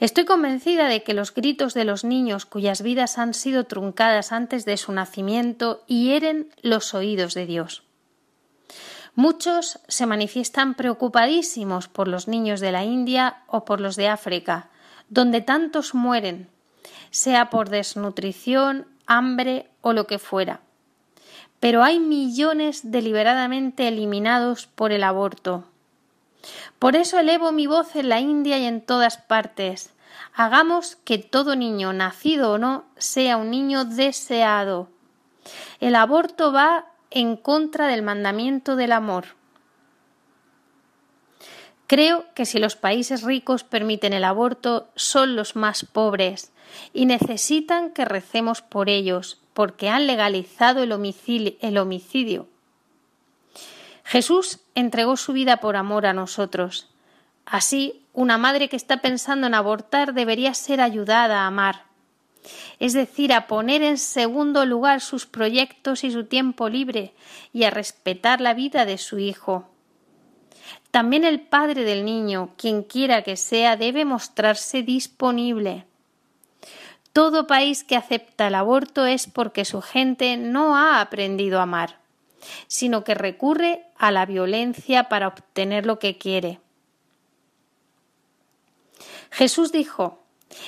Estoy 0.04 0.26
convencida 0.26 0.90
de 0.90 1.02
que 1.02 1.14
los 1.14 1.34
gritos 1.34 1.74
de 1.74 1.86
los 1.86 2.04
niños 2.04 2.46
cuyas 2.46 2.82
vidas 2.82 3.18
han 3.18 3.34
sido 3.34 3.64
truncadas 3.64 4.34
antes 4.34 4.66
de 4.66 4.76
su 4.76 4.92
nacimiento 4.92 5.82
hieren 5.88 6.50
los 6.62 6.94
oídos 6.94 7.34
de 7.36 7.46
Dios. 7.46 7.84
Muchos 9.16 9.80
se 9.88 10.06
manifiestan 10.06 10.74
preocupadísimos 10.74 11.88
por 11.88 12.10
los 12.10 12.28
niños 12.28 12.60
de 12.60 12.74
la 12.74 12.84
India 12.84 13.44
o 13.48 13.64
por 13.64 13.80
los 13.80 13.96
de 13.96 14.10
África, 14.10 14.68
donde 15.08 15.40
tantos 15.40 15.96
mueren, 15.96 16.50
sea 17.10 17.50
por 17.50 17.70
desnutrición, 17.70 18.86
hambre 19.08 19.70
o 19.80 19.94
lo 19.94 20.06
que 20.06 20.20
fuera. 20.20 20.60
Pero 21.62 21.82
hay 21.82 22.02
millones 22.02 22.92
deliberadamente 22.92 23.88
eliminados 23.88 24.68
por 24.68 24.92
el 24.92 25.06
aborto. 25.06 25.64
Por 26.80 26.96
eso 26.96 27.20
elevo 27.20 27.52
mi 27.52 27.68
voz 27.68 27.96
en 27.96 28.10
la 28.10 28.20
India 28.20 28.58
y 28.58 28.66
en 28.66 28.82
todas 28.82 29.18
partes, 29.18 29.94
Hagamos 30.36 30.96
que 30.96 31.20
todo 31.20 31.56
niño, 31.56 31.94
nacido 31.94 32.54
o 32.54 32.58
no, 32.58 32.86
sea 32.98 33.38
un 33.38 33.52
niño 33.52 33.86
deseado. 33.86 34.90
El 35.80 35.96
aborto 35.96 36.52
va 36.52 36.88
en 37.12 37.38
contra 37.38 37.88
del 37.88 38.02
mandamiento 38.02 38.76
del 38.76 38.94
amor. 38.94 39.26
Creo 41.86 42.26
que 42.34 42.46
si 42.48 42.58
los 42.58 42.76
países 42.76 43.22
ricos 43.22 43.64
permiten 43.64 44.14
el 44.14 44.24
aborto, 44.24 44.90
son 44.96 45.36
los 45.36 45.56
más 45.56 45.86
pobres 45.86 46.52
y 46.94 47.06
necesitan 47.06 47.92
que 47.92 48.06
recemos 48.06 48.64
por 48.64 48.90
ellos, 48.90 49.40
porque 49.54 49.90
han 49.90 50.08
legalizado 50.08 50.82
el 50.82 50.92
homicidio. 51.78 52.48
Jesús 54.14 54.60
entregó 54.76 55.18
su 55.18 55.34
vida 55.34 55.58
por 55.58 55.76
amor 55.76 56.06
a 56.06 56.14
nosotros. 56.14 56.88
Así, 57.48 58.06
una 58.14 58.38
madre 58.38 58.70
que 58.70 58.76
está 58.76 58.98
pensando 58.98 59.48
en 59.48 59.56
abortar 59.56 60.14
debería 60.14 60.54
ser 60.54 60.82
ayudada 60.82 61.40
a 61.40 61.48
amar, 61.48 61.86
es 62.78 62.94
decir, 62.94 63.34
a 63.34 63.48
poner 63.48 63.82
en 63.82 63.98
segundo 63.98 64.68
lugar 64.68 65.02
sus 65.02 65.26
proyectos 65.26 66.04
y 66.04 66.12
su 66.12 66.26
tiempo 66.26 66.70
libre 66.70 67.16
y 67.54 67.64
a 67.64 67.72
respetar 67.72 68.40
la 68.40 68.54
vida 68.54 68.86
de 68.86 69.00
su 69.00 69.18
hijo. 69.18 69.68
También 70.92 71.24
el 71.24 71.42
padre 71.42 71.84
del 71.84 72.06
niño, 72.06 72.52
quien 72.56 72.84
quiera 72.84 73.24
que 73.24 73.36
sea, 73.36 73.78
debe 73.78 74.06
mostrarse 74.06 74.84
disponible. 74.84 75.88
Todo 77.14 77.48
país 77.48 77.84
que 77.84 77.96
acepta 77.96 78.46
el 78.46 78.54
aborto 78.54 79.08
es 79.08 79.26
porque 79.26 79.66
su 79.66 79.82
gente 79.82 80.38
no 80.38 80.78
ha 80.78 81.02
aprendido 81.02 81.58
a 81.58 81.64
amar, 81.64 82.03
sino 82.68 83.04
que 83.04 83.14
recurre 83.14 83.86
a 83.98 84.12
la 84.12 84.26
violencia 84.26 85.10
para 85.10 85.28
obtener 85.28 85.86
lo 85.86 86.00
que 86.00 86.18
quiere. 86.18 86.60
Jesús 89.32 89.72
dijo 89.72 90.24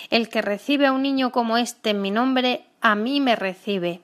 El 0.10 0.30
que 0.30 0.42
recibe 0.42 0.88
a 0.88 0.92
un 0.92 1.04
niño 1.04 1.32
como 1.32 1.58
este 1.58 1.92
en 1.92 2.02
mi 2.02 2.12
nombre, 2.12 2.66
a 2.82 2.96
mí 2.96 3.22
me 3.22 3.36
recibe. 3.36 4.02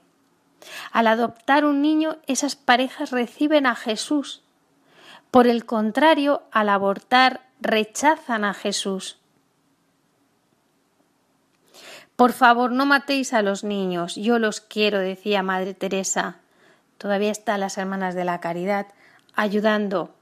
Al 0.91 1.07
adoptar 1.07 1.65
un 1.65 1.82
niño, 1.82 2.17
esas 2.28 2.55
parejas 2.55 3.11
reciben 3.11 3.65
a 3.65 3.76
Jesús. 3.76 4.43
Por 5.32 5.47
el 5.47 5.65
contrario, 5.65 6.43
al 6.51 6.69
abortar, 6.69 7.41
rechazan 7.61 8.45
a 8.45 8.53
Jesús. 8.53 9.17
Por 12.15 12.34
favor, 12.34 12.72
no 12.72 12.86
matéis 12.86 13.34
a 13.34 13.41
los 13.41 13.63
niños, 13.63 14.15
yo 14.15 14.38
los 14.38 14.61
quiero, 14.61 14.99
decía 14.99 15.41
Madre 15.41 15.74
Teresa. 15.74 16.40
Todavía 17.02 17.32
están 17.32 17.60
las 17.60 17.78
hermanas 17.78 18.14
de 18.14 18.26
la 18.26 18.39
caridad 18.39 18.86
ayudando 19.34 20.14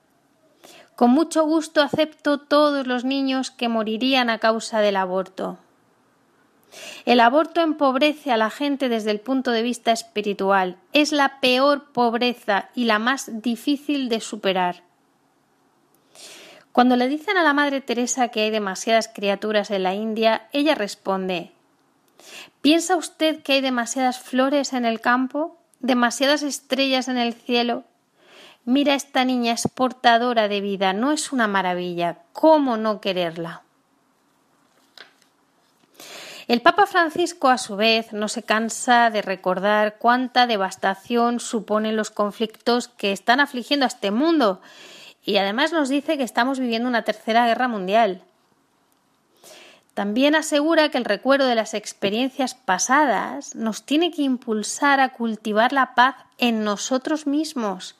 con 1.00 1.12
mucho 1.12 1.46
gusto 1.46 1.82
acepto 1.82 2.42
todos 2.42 2.86
los 2.86 3.06
niños 3.06 3.52
que 3.52 3.70
morirían 3.70 4.30
a 4.30 4.38
causa 4.38 4.82
del 4.82 4.98
aborto. 4.98 5.58
El 7.06 7.22
aborto 7.22 7.62
empobrece 7.62 8.34
a 8.34 8.38
la 8.38 8.50
gente 8.50 8.90
desde 8.90 9.12
el 9.12 9.22
punto 9.22 9.52
de 9.52 9.62
vista 9.62 9.94
espiritual. 9.94 10.76
Es 10.92 11.14
la 11.14 11.40
peor 11.40 11.94
pobreza 11.94 12.70
y 12.76 12.84
la 12.84 13.00
más 13.00 13.42
difícil 13.42 14.10
de 14.10 14.20
superar. 14.20 14.84
Cuando 16.74 16.98
le 16.98 17.08
dicen 17.08 17.38
a 17.38 17.44
la 17.44 17.54
Madre 17.54 17.80
Teresa 17.80 18.28
que 18.28 18.42
hay 18.42 18.52
demasiadas 18.52 19.08
criaturas 19.08 19.72
en 19.72 19.84
la 19.84 19.96
India, 19.96 20.50
ella 20.52 20.76
responde 20.76 21.54
¿Piensa 22.60 22.98
usted 22.98 23.42
que 23.42 23.54
hay 23.54 23.62
demasiadas 23.62 24.20
flores 24.20 24.74
en 24.74 24.84
el 24.84 25.00
campo? 25.00 25.59
¿Demasiadas 25.80 26.44
estrellas 26.44 27.08
en 27.08 27.18
el 27.18 27.34
cielo? 27.34 27.84
Mira, 28.66 28.94
esta 28.94 29.26
niña 29.26 29.54
es 29.54 29.68
portadora 29.68 30.48
de 30.48 30.62
vida, 30.62 30.94
no 30.94 31.12
es 31.12 31.32
una 31.32 31.48
maravilla. 31.48 32.20
¿Cómo 32.34 32.78
no 32.78 33.02
quererla? 33.02 33.64
El 36.48 36.62
Papa 36.62 36.88
Francisco, 36.88 37.50
a 37.50 37.58
su 37.60 37.76
vez, 37.76 38.12
no 38.12 38.28
se 38.28 38.42
cansa 38.42 39.12
de 39.12 39.22
recordar 39.22 39.98
cuánta 40.00 40.48
devastación 40.48 41.40
suponen 41.40 41.96
los 41.96 42.10
conflictos 42.10 42.88
que 42.88 43.12
están 43.12 43.40
afligiendo 43.40 43.86
a 43.86 43.88
este 43.88 44.10
mundo 44.10 44.60
y 45.24 45.38
además 45.38 45.72
nos 45.72 45.90
dice 45.90 46.18
que 46.18 46.24
estamos 46.24 46.60
viviendo 46.60 46.90
una 46.90 47.04
tercera 47.04 47.46
guerra 47.46 47.68
mundial. 47.68 48.24
También 50.00 50.34
asegura 50.34 50.88
que 50.88 50.97
el 50.97 51.04
recuerdo 51.04 51.45
de 51.45 51.56
las 51.56 51.74
experiencias 51.74 52.56
pasadas 52.56 53.54
nos 53.54 53.84
tiene 53.84 54.12
que 54.12 54.22
impulsar 54.22 55.02
a 55.02 55.10
cultivar 55.10 55.74
la 55.74 55.93
paz 55.93 56.16
en 56.38 56.64
nosotros 56.64 57.28
mismos, 57.28 57.97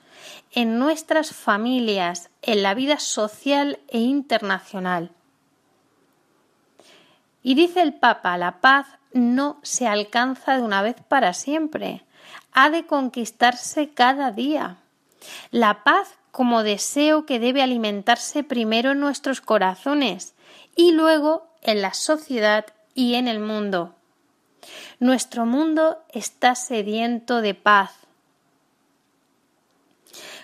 en 0.54 0.80
nuestras 0.80 1.36
familias, 1.36 2.30
en 2.42 2.64
la 2.64 2.74
vida 2.74 3.00
social 3.00 3.80
e 3.90 4.00
internacional. 4.00 5.12
Y 7.44 7.56
dice 7.56 7.82
el 7.82 7.94
Papa, 7.94 8.38
la 8.38 8.62
paz 8.62 8.88
no 9.12 9.60
se 9.62 9.86
alcanza 9.86 10.56
de 10.56 10.62
una 10.62 10.82
vez 10.82 10.96
para 11.06 11.34
siempre, 11.34 12.06
ha 12.54 12.70
de 12.70 12.86
conquistarse 12.86 13.90
cada 13.90 14.32
día. 14.32 14.78
La 15.52 15.84
paz 15.84 16.18
como 16.32 16.64
deseo 16.64 17.26
que 17.26 17.40
debe 17.40 17.62
alimentarse 17.62 18.46
primero 18.46 18.92
en 18.92 19.02
nuestros 19.02 19.42
corazones 19.42 20.34
y 20.78 20.94
luego 20.94 21.49
en 21.62 21.82
la 21.82 21.94
sociedad 21.94 22.66
y 22.94 23.16
en 23.16 23.28
el 23.28 23.40
mundo. 23.40 23.96
Nuestro 25.00 25.46
mundo 25.46 25.98
está 26.10 26.56
sediento 26.56 27.42
de 27.42 27.54
paz. 27.54 27.94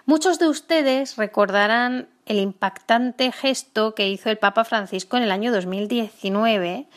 Muchos 0.06 0.40
de 0.40 0.48
ustedes 0.48 1.18
recordarán 1.18 2.08
el 2.26 2.38
impactante 2.38 3.32
gesto 3.32 3.96
que 3.96 4.08
hizo 4.08 4.30
el 4.30 4.38
Papa 4.38 4.64
Francisco 4.64 5.18
en 5.18 5.24
el 5.24 5.32
año 5.32 5.52
2019 5.52 6.88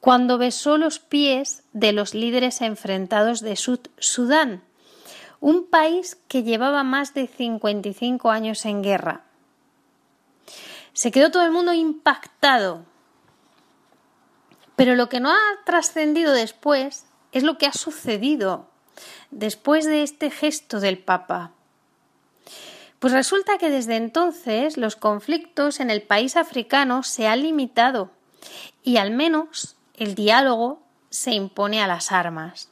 cuando 0.00 0.36
besó 0.36 0.76
los 0.76 0.98
pies 0.98 1.62
de 1.72 1.92
los 1.92 2.12
líderes 2.12 2.60
enfrentados 2.60 3.40
de 3.40 3.56
Sudán, 3.56 4.62
un 5.40 5.66
país 5.66 6.18
que 6.28 6.42
llevaba 6.42 6.84
más 6.84 7.14
de 7.14 7.26
55 7.26 8.30
años 8.30 8.66
en 8.66 8.82
guerra. 8.82 9.22
Se 10.92 11.10
quedó 11.10 11.30
todo 11.30 11.46
el 11.46 11.52
mundo 11.52 11.72
impactado. 11.72 12.84
Pero 14.76 14.94
lo 14.94 15.08
que 15.08 15.20
no 15.20 15.30
ha 15.30 15.64
trascendido 15.64 16.32
después 16.32 17.06
es 17.32 17.42
lo 17.42 17.58
que 17.58 17.66
ha 17.66 17.72
sucedido 17.72 18.68
después 19.30 19.84
de 19.84 20.02
este 20.02 20.30
gesto 20.30 20.80
del 20.80 20.98
Papa. 20.98 21.52
Pues 22.98 23.12
resulta 23.12 23.58
que 23.58 23.70
desde 23.70 23.96
entonces 23.96 24.76
los 24.76 24.96
conflictos 24.96 25.80
en 25.80 25.90
el 25.90 26.02
país 26.02 26.36
africano 26.36 27.02
se 27.02 27.26
han 27.26 27.42
limitado 27.42 28.10
y 28.82 28.96
al 28.96 29.10
menos 29.10 29.76
el 29.94 30.14
diálogo 30.14 30.82
se 31.10 31.32
impone 31.32 31.82
a 31.82 31.86
las 31.86 32.12
armas. 32.12 32.70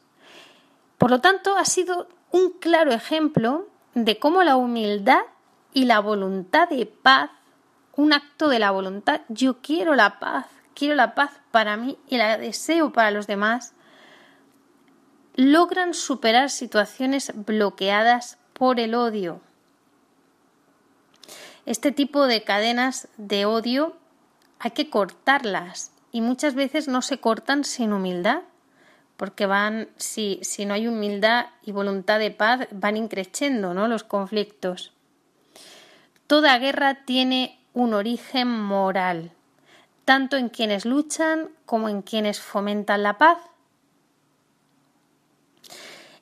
Por 0.98 1.11
lo 1.11 1.20
tanto, 1.20 1.57
ha 1.57 1.64
sido 1.64 2.09
un 2.30 2.50
claro 2.50 2.92
ejemplo 2.92 3.66
de 3.94 4.18
cómo 4.18 4.42
la 4.42 4.57
humildad 4.57 5.22
y 5.74 5.84
la 5.84 6.00
voluntad 6.00 6.68
de 6.68 6.86
paz, 6.86 7.30
un 7.94 8.12
acto 8.12 8.48
de 8.48 8.59
la 8.59 8.70
voluntad, 8.70 9.20
yo 9.28 9.59
quiero 9.61 9.94
la 9.94 10.18
paz, 10.18 10.46
quiero 10.75 10.95
la 10.95 11.14
paz 11.14 11.33
para 11.51 11.77
mí 11.77 11.99
y 12.09 12.16
la 12.16 12.39
deseo 12.39 12.93
para 12.93 13.11
los 13.11 13.27
demás, 13.27 13.75
logran 15.35 15.95
superar 15.95 16.51
situaciones 16.51 17.33
bloqueadas 17.35 18.39
por 18.53 18.81
el 18.81 18.95
odio. 18.95 19.41
Este 21.64 21.93
tipo 21.93 22.27
de 22.27 22.43
cadenas 22.43 23.09
de 23.16 23.47
odio 23.47 23.97
hay 24.59 24.73
que 24.73 24.91
cortarlas 24.91 25.93
y 26.11 26.20
muchas 26.20 26.55
veces 26.55 26.89
no 26.89 27.03
se 27.03 27.18
cortan 27.18 27.64
sin 27.64 27.93
humildad, 27.93 28.43
porque 29.16 29.47
van, 29.47 29.89
si, 29.97 30.41
si 30.43 30.66
no 30.66 30.75
hay 30.75 30.89
humildad 30.89 31.47
y 31.62 31.73
voluntad 31.73 32.18
de 32.18 32.31
paz, 32.31 32.66
van 32.73 32.97
increciendo 32.97 33.75
¿no? 33.75 33.89
los 33.89 34.05
conflictos. 34.05 34.93
Toda 36.27 36.59
guerra 36.59 37.05
tiene 37.05 37.59
un 37.73 37.95
origen 37.95 38.49
moral, 38.49 39.33
tanto 40.05 40.36
en 40.36 40.48
quienes 40.48 40.84
luchan 40.84 41.50
como 41.64 41.88
en 41.88 42.03
quienes 42.03 42.40
fomentan 42.40 43.03
la 43.03 43.18
paz. 43.18 43.38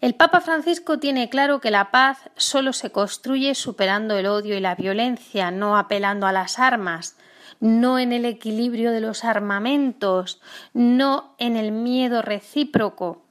El 0.00 0.14
Papa 0.14 0.40
Francisco 0.40 0.98
tiene 0.98 1.28
claro 1.28 1.60
que 1.60 1.70
la 1.70 1.90
paz 1.90 2.30
solo 2.36 2.72
se 2.72 2.90
construye 2.90 3.54
superando 3.54 4.16
el 4.16 4.26
odio 4.26 4.56
y 4.56 4.60
la 4.60 4.74
violencia, 4.74 5.50
no 5.50 5.76
apelando 5.76 6.26
a 6.26 6.32
las 6.32 6.58
armas, 6.58 7.16
no 7.60 7.98
en 7.98 8.12
el 8.12 8.24
equilibrio 8.24 8.92
de 8.92 9.02
los 9.02 9.24
armamentos, 9.24 10.40
no 10.72 11.34
en 11.36 11.56
el 11.56 11.70
miedo 11.72 12.22
recíproco. 12.22 13.22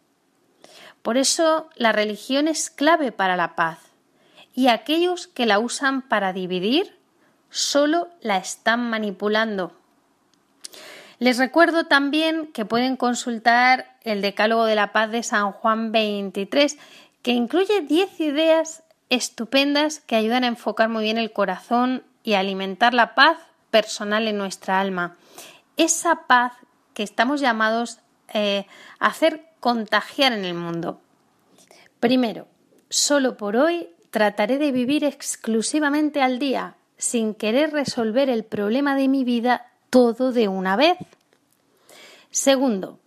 Por 1.02 1.18
eso 1.18 1.70
la 1.76 1.92
religión 1.92 2.48
es 2.48 2.70
clave 2.70 3.12
para 3.12 3.36
la 3.36 3.56
paz 3.56 3.80
y 4.54 4.68
aquellos 4.68 5.28
que 5.28 5.48
la 5.48 5.58
usan 5.58 6.04
para 6.04 6.34
dividir 6.34 7.00
solo 7.50 8.10
la 8.22 8.38
están 8.38 8.90
manipulando. 8.90 9.79
Les 11.20 11.38
recuerdo 11.38 11.86
también 11.86 12.48
que 12.48 12.64
pueden 12.64 12.96
consultar 12.96 13.98
el 14.04 14.22
Decálogo 14.22 14.64
de 14.64 14.76
la 14.76 14.94
Paz 14.94 15.12
de 15.12 15.22
San 15.22 15.52
Juan 15.52 15.92
23, 15.92 16.78
que 17.22 17.32
incluye 17.32 17.82
10 17.82 18.22
ideas 18.22 18.84
estupendas 19.10 20.00
que 20.00 20.16
ayudan 20.16 20.46
a 20.46 20.48
enfocar 20.48 20.88
muy 20.88 21.04
bien 21.04 21.18
el 21.18 21.34
corazón 21.34 22.04
y 22.24 22.34
a 22.34 22.40
alimentar 22.40 22.94
la 22.94 23.16
paz 23.16 23.38
personal 23.70 24.30
en 24.30 24.38
nuestra 24.38 24.80
alma. 24.80 25.18
Esa 25.76 26.28
paz 26.28 26.54
que 26.94 27.04
estamos 27.04 27.42
llamados 27.42 28.00
eh, 28.34 28.66
a 29.00 29.08
hacer 29.08 29.46
contagiar 29.60 30.32
en 30.32 30.46
el 30.46 30.54
mundo. 30.54 31.02
Primero, 32.00 32.48
solo 32.90 33.36
por 33.36 33.58
hoy 33.58 33.90
trataré 34.10 34.58
de 34.58 34.72
vivir 34.72 35.04
exclusivamente 35.04 36.22
al 36.22 36.40
día, 36.40 36.76
sin 36.98 37.34
querer 37.34 37.72
resolver 37.72 38.30
el 38.30 38.46
problema 38.46 38.96
de 38.96 39.08
mi 39.10 39.26
vida 39.26 39.70
todo 39.90 40.32
de 40.32 40.48
una 40.48 40.76
vez. 40.76 40.98
Segundo, 42.32 43.00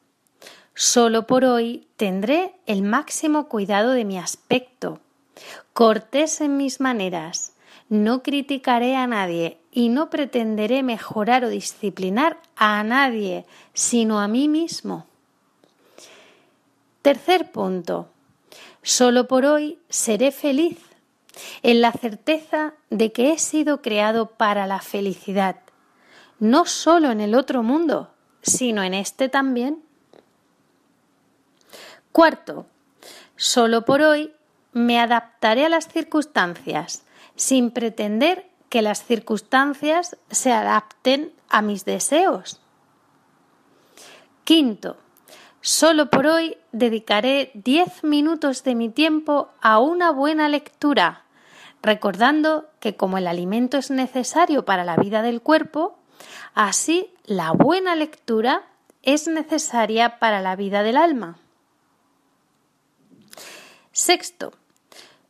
solo 0.75 1.27
por 1.27 1.45
hoy 1.45 1.87
tendré 1.97 2.55
el 2.67 2.83
máximo 2.83 3.49
cuidado 3.49 3.93
de 3.93 4.05
mi 4.05 4.19
aspecto, 4.19 5.01
cortés 5.73 6.41
en 6.41 6.57
mis 6.57 6.81
maneras, 6.81 7.53
no 7.89 8.23
criticaré 8.23 8.97
a 8.97 9.07
nadie 9.07 9.59
y 9.71 9.89
no 9.91 10.11
pretenderé 10.11 10.83
mejorar 10.83 11.45
o 11.45 11.49
disciplinar 11.49 12.41
a 12.57 12.83
nadie, 12.83 13.45
sino 13.75 14.21
a 14.21 14.29
mí 14.29 14.49
mismo. 14.49 15.07
Tercer 17.03 17.53
punto. 17.53 18.09
Solo 18.83 19.29
por 19.29 19.45
hoy 19.45 19.79
seré 19.89 20.33
feliz, 20.33 20.79
en 21.63 21.81
la 21.81 21.93
certeza 21.93 22.75
de 22.91 23.13
que 23.13 23.33
he 23.33 23.39
sido 23.39 23.83
creado 23.83 24.27
para 24.27 24.67
la 24.67 24.81
felicidad 24.81 25.62
no 26.43 26.67
solo 26.67 27.13
en 27.13 27.21
el 27.21 27.37
otro 27.37 27.63
mundo, 27.63 28.11
sino 28.43 28.83
en 28.83 28.95
este 28.95 29.29
también. 29.29 29.81
Cuarto, 32.11 32.67
solo 33.37 33.85
por 33.85 34.03
hoy 34.03 34.33
me 34.73 34.99
adaptaré 34.99 35.67
a 35.67 35.69
las 35.69 35.87
circunstancias, 35.87 37.05
sin 37.37 37.71
pretender 37.71 38.51
que 38.71 38.83
las 38.83 39.05
circunstancias 39.05 40.17
se 40.33 40.51
adapten 40.51 41.33
a 41.49 41.63
mis 41.63 41.85
deseos. 41.85 42.61
Quinto, 44.43 44.97
solo 45.61 46.11
por 46.11 46.27
hoy 46.27 46.57
dedicaré 46.73 47.53
diez 47.55 48.03
minutos 48.03 48.65
de 48.65 48.75
mi 48.75 48.89
tiempo 48.89 49.51
a 49.61 49.79
una 49.79 50.11
buena 50.11 50.49
lectura, 50.49 51.23
recordando 51.83 52.67
que 52.81 52.97
como 52.97 53.17
el 53.17 53.29
alimento 53.29 53.77
es 53.77 53.93
necesario 53.93 54.65
para 54.65 54.85
la 54.85 54.97
vida 54.97 55.23
del 55.23 55.41
cuerpo, 55.41 56.02
Así, 56.55 57.13
la 57.25 57.53
buena 57.53 57.95
lectura 57.97 58.65
es 59.03 59.29
necesaria 59.29 60.19
para 60.19 60.41
la 60.41 60.57
vida 60.57 60.83
del 60.83 60.97
alma. 60.97 61.39
Sexto, 63.93 64.53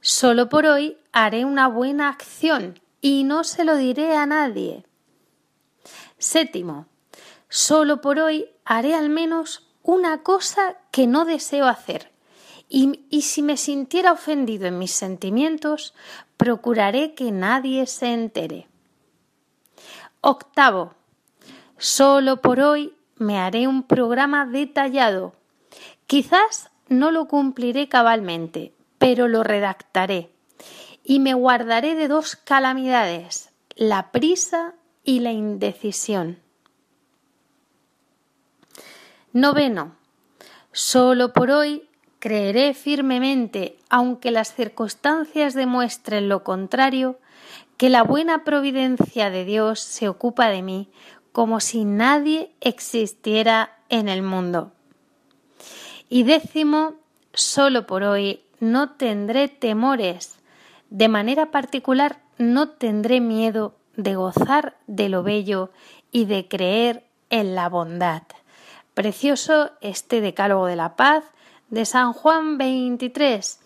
solo 0.00 0.48
por 0.48 0.66
hoy 0.66 0.96
haré 1.12 1.44
una 1.44 1.68
buena 1.68 2.08
acción 2.08 2.80
y 3.00 3.24
no 3.24 3.44
se 3.44 3.64
lo 3.64 3.76
diré 3.76 4.16
a 4.16 4.26
nadie. 4.26 4.84
Séptimo, 6.18 6.86
solo 7.48 8.00
por 8.00 8.18
hoy 8.18 8.48
haré 8.64 8.94
al 8.94 9.10
menos 9.10 9.68
una 9.82 10.22
cosa 10.22 10.76
que 10.90 11.06
no 11.06 11.24
deseo 11.24 11.66
hacer 11.66 12.12
y, 12.68 13.04
y, 13.10 13.22
si 13.22 13.42
me 13.42 13.58
sintiera 13.58 14.12
ofendido 14.12 14.66
en 14.66 14.78
mis 14.78 14.92
sentimientos, 14.92 15.92
procuraré 16.38 17.14
que 17.14 17.30
nadie 17.30 17.86
se 17.86 18.14
entere. 18.14 18.66
Octavo, 20.24 20.94
Solo 21.78 22.40
por 22.40 22.60
hoy 22.60 22.94
me 23.16 23.40
haré 23.40 23.66
un 23.66 23.82
programa 23.82 24.46
detallado. 24.46 25.34
Quizás 26.06 26.70
no 26.88 27.10
lo 27.10 27.26
cumpliré 27.26 27.88
cabalmente, 27.88 28.72
pero 28.98 29.26
lo 29.26 29.42
redactaré. 29.42 30.30
Y 31.02 31.18
me 31.18 31.34
guardaré 31.34 31.96
de 31.96 32.06
dos 32.06 32.36
calamidades, 32.36 33.50
la 33.74 34.12
prisa 34.12 34.74
y 35.02 35.18
la 35.18 35.32
indecisión. 35.32 36.38
Noveno. 39.32 39.96
Solo 40.70 41.32
por 41.32 41.50
hoy 41.50 41.88
creeré 42.20 42.74
firmemente, 42.74 43.76
aunque 43.90 44.30
las 44.30 44.54
circunstancias 44.54 45.54
demuestren 45.54 46.28
lo 46.28 46.44
contrario, 46.44 47.18
que 47.82 47.90
la 47.90 48.04
buena 48.04 48.44
providencia 48.44 49.28
de 49.28 49.44
Dios 49.44 49.80
se 49.80 50.08
ocupa 50.08 50.50
de 50.50 50.62
mí 50.62 50.88
como 51.32 51.58
si 51.58 51.84
nadie 51.84 52.52
existiera 52.60 53.76
en 53.88 54.08
el 54.08 54.22
mundo. 54.22 54.70
Y 56.08 56.22
décimo, 56.22 56.94
solo 57.32 57.84
por 57.88 58.04
hoy 58.04 58.44
no 58.60 58.90
tendré 58.90 59.48
temores, 59.48 60.38
de 60.90 61.08
manera 61.08 61.50
particular 61.50 62.20
no 62.38 62.68
tendré 62.68 63.20
miedo 63.20 63.74
de 63.96 64.14
gozar 64.14 64.76
de 64.86 65.08
lo 65.08 65.24
bello 65.24 65.72
y 66.12 66.26
de 66.26 66.46
creer 66.46 67.04
en 67.30 67.56
la 67.56 67.68
bondad. 67.68 68.22
Precioso 68.94 69.72
este 69.80 70.20
decálogo 70.20 70.66
de 70.66 70.76
la 70.76 70.94
paz 70.94 71.24
de 71.68 71.84
San 71.84 72.12
Juan 72.12 72.58
23, 72.58 73.58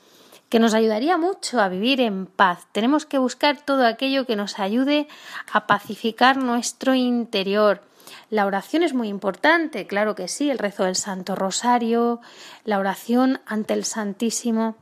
que 0.48 0.58
nos 0.58 0.74
ayudaría 0.74 1.16
mucho 1.16 1.60
a 1.60 1.68
vivir 1.68 2.00
en 2.00 2.26
paz. 2.26 2.66
Tenemos 2.72 3.06
que 3.06 3.18
buscar 3.18 3.60
todo 3.60 3.86
aquello 3.86 4.26
que 4.26 4.36
nos 4.36 4.58
ayude 4.58 5.08
a 5.52 5.66
pacificar 5.66 6.36
nuestro 6.36 6.94
interior. 6.94 7.82
La 8.30 8.46
oración 8.46 8.82
es 8.82 8.94
muy 8.94 9.08
importante, 9.08 9.86
claro 9.86 10.14
que 10.14 10.28
sí, 10.28 10.50
el 10.50 10.58
rezo 10.58 10.84
del 10.84 10.96
Santo 10.96 11.34
Rosario, 11.34 12.20
la 12.64 12.78
oración 12.78 13.40
ante 13.46 13.74
el 13.74 13.84
Santísimo 13.84 14.76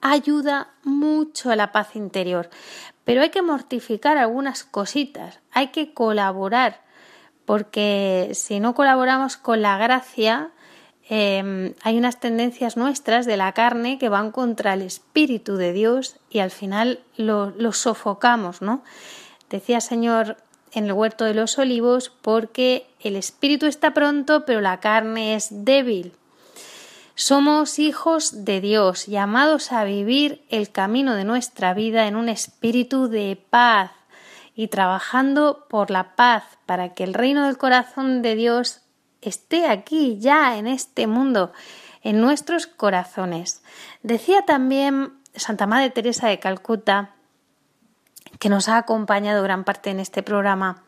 ayuda 0.00 0.70
mucho 0.82 1.50
a 1.50 1.56
la 1.56 1.72
paz 1.72 1.94
interior. 1.96 2.48
Pero 3.04 3.22
hay 3.22 3.30
que 3.30 3.42
mortificar 3.42 4.16
algunas 4.16 4.64
cositas, 4.64 5.40
hay 5.52 5.68
que 5.68 5.92
colaborar 5.92 6.80
porque 7.50 8.30
si 8.34 8.60
no 8.60 8.76
colaboramos 8.76 9.36
con 9.36 9.60
la 9.60 9.76
gracia, 9.76 10.52
em, 11.12 11.74
hay 11.82 11.98
unas 11.98 12.20
tendencias 12.20 12.76
nuestras 12.76 13.26
de 13.26 13.36
la 13.36 13.52
carne 13.52 13.98
que 13.98 14.08
van 14.08 14.30
contra 14.30 14.74
el 14.74 14.82
Espíritu 14.82 15.56
de 15.56 15.72
Dios 15.72 16.16
y 16.30 16.38
al 16.38 16.52
final 16.52 17.00
lo, 17.16 17.52
sofocamos, 17.72 18.62
¿no? 18.62 18.84
Decía 19.50 19.80
Señor 19.80 20.36
en 20.72 20.84
el 20.84 20.92
huerto 20.92 21.24
de 21.24 21.34
los 21.34 21.58
olivos, 21.58 22.12
porque 22.22 22.86
el 23.00 23.16
Espíritu 23.16 23.66
está 23.66 23.92
pronto, 23.92 24.44
pero 24.44 24.60
la 24.60 24.78
carne 24.78 25.34
es 25.34 25.48
débil. 25.50 26.12
Somos 27.16 27.80
hijos 27.80 28.44
de 28.44 28.60
Dios, 28.60 29.06
llamados 29.06 29.72
a 29.72 29.82
vivir 29.82 30.44
el 30.48 30.70
camino 30.70 31.16
de 31.16 31.24
nuestra 31.24 31.74
vida 31.74 32.06
en 32.06 32.14
un 32.14 32.28
espíritu 32.28 33.08
de 33.08 33.36
paz, 33.50 33.90
y 34.54 34.68
trabajando 34.68 35.66
por 35.68 35.90
la 35.90 36.14
paz 36.16 36.44
para 36.66 36.94
que 36.94 37.02
el 37.02 37.14
reino 37.14 37.46
del 37.46 37.58
corazón 37.58 38.22
de 38.22 38.34
Dios 38.34 38.82
esté 39.22 39.66
aquí 39.66 40.18
ya 40.18 40.56
en 40.56 40.66
este 40.66 41.06
mundo, 41.06 41.52
en 42.02 42.20
nuestros 42.20 42.66
corazones. 42.66 43.62
Decía 44.02 44.42
también 44.42 45.14
Santa 45.34 45.66
Madre 45.66 45.90
Teresa 45.90 46.28
de 46.28 46.38
Calcuta, 46.38 47.14
que 48.38 48.48
nos 48.48 48.68
ha 48.68 48.78
acompañado 48.78 49.42
gran 49.42 49.64
parte 49.64 49.90
en 49.90 50.00
este 50.00 50.22
programa, 50.22 50.82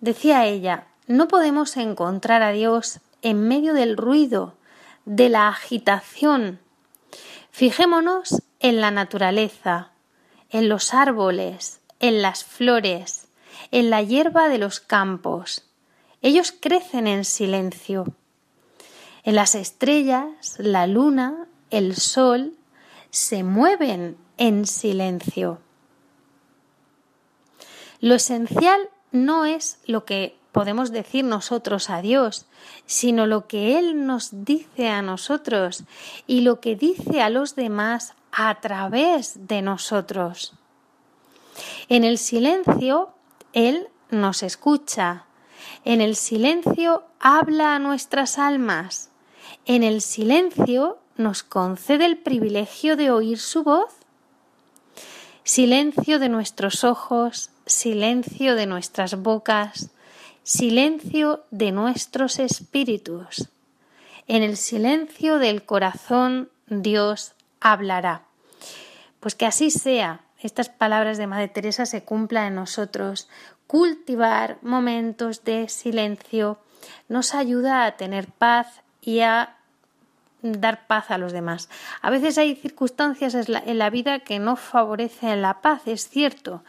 decía 0.00 0.46
ella, 0.46 0.86
no 1.06 1.28
podemos 1.28 1.76
encontrar 1.76 2.42
a 2.42 2.52
Dios 2.52 3.00
en 3.22 3.48
medio 3.48 3.74
del 3.74 3.96
ruido, 3.96 4.54
de 5.04 5.28
la 5.28 5.48
agitación. 5.48 6.60
Fijémonos 7.50 8.42
en 8.60 8.80
la 8.80 8.90
naturaleza, 8.90 9.90
en 10.50 10.68
los 10.68 10.94
árboles, 10.94 11.80
en 11.98 12.22
las 12.22 12.44
flores, 12.44 13.28
en 13.72 13.90
la 13.90 14.02
hierba 14.02 14.48
de 14.48 14.58
los 14.58 14.80
campos. 14.80 15.69
Ellos 16.22 16.52
crecen 16.58 17.06
en 17.06 17.24
silencio. 17.24 18.06
En 19.22 19.34
las 19.34 19.54
estrellas, 19.54 20.56
la 20.58 20.86
luna, 20.86 21.46
el 21.70 21.96
sol, 21.96 22.54
se 23.10 23.42
mueven 23.42 24.16
en 24.36 24.66
silencio. 24.66 25.60
Lo 28.00 28.14
esencial 28.14 28.88
no 29.12 29.44
es 29.44 29.78
lo 29.86 30.04
que 30.04 30.38
podemos 30.52 30.90
decir 30.90 31.24
nosotros 31.24 31.90
a 31.90 32.00
Dios, 32.00 32.46
sino 32.86 33.26
lo 33.26 33.46
que 33.46 33.78
Él 33.78 34.06
nos 34.06 34.44
dice 34.44 34.88
a 34.88 35.02
nosotros 35.02 35.84
y 36.26 36.40
lo 36.40 36.60
que 36.60 36.76
dice 36.76 37.22
a 37.22 37.30
los 37.30 37.54
demás 37.56 38.14
a 38.32 38.60
través 38.60 39.46
de 39.46 39.62
nosotros. 39.62 40.54
En 41.88 42.04
el 42.04 42.18
silencio, 42.18 43.10
Él 43.52 43.88
nos 44.10 44.42
escucha. 44.42 45.26
En 45.84 46.00
el 46.00 46.16
silencio 46.16 47.04
habla 47.20 47.74
a 47.74 47.78
nuestras 47.78 48.38
almas. 48.38 49.10
En 49.64 49.82
el 49.82 50.02
silencio 50.02 50.98
nos 51.16 51.42
concede 51.42 52.04
el 52.06 52.18
privilegio 52.18 52.96
de 52.96 53.10
oír 53.10 53.38
su 53.38 53.62
voz. 53.62 53.92
Silencio 55.42 56.18
de 56.18 56.28
nuestros 56.28 56.84
ojos, 56.84 57.50
silencio 57.66 58.54
de 58.54 58.66
nuestras 58.66 59.16
bocas, 59.22 59.90
silencio 60.42 61.44
de 61.50 61.72
nuestros 61.72 62.38
espíritus. 62.38 63.48
En 64.26 64.42
el 64.42 64.56
silencio 64.56 65.38
del 65.38 65.64
corazón 65.64 66.50
Dios 66.66 67.32
hablará. 67.60 68.26
Pues 69.18 69.34
que 69.34 69.46
así 69.46 69.70
sea, 69.70 70.20
estas 70.42 70.68
palabras 70.68 71.18
de 71.18 71.26
Madre 71.26 71.48
Teresa 71.48 71.86
se 71.86 72.02
cumplan 72.02 72.46
en 72.46 72.54
nosotros. 72.54 73.28
Cultivar 73.66 74.58
momentos 74.62 75.44
de 75.44 75.68
silencio 75.68 76.58
nos 77.08 77.34
ayuda 77.34 77.84
a 77.84 77.96
tener 77.96 78.26
paz 78.26 78.82
y 79.00 79.20
a 79.20 79.56
dar 80.42 80.86
paz 80.86 81.10
a 81.10 81.18
los 81.18 81.32
demás. 81.32 81.68
A 82.00 82.10
veces 82.10 82.38
hay 82.38 82.56
circunstancias 82.56 83.34
en 83.34 83.78
la 83.78 83.90
vida 83.90 84.20
que 84.20 84.38
no 84.38 84.56
favorecen 84.56 85.42
la 85.42 85.60
paz, 85.60 85.82
es 85.86 86.08
cierto, 86.08 86.62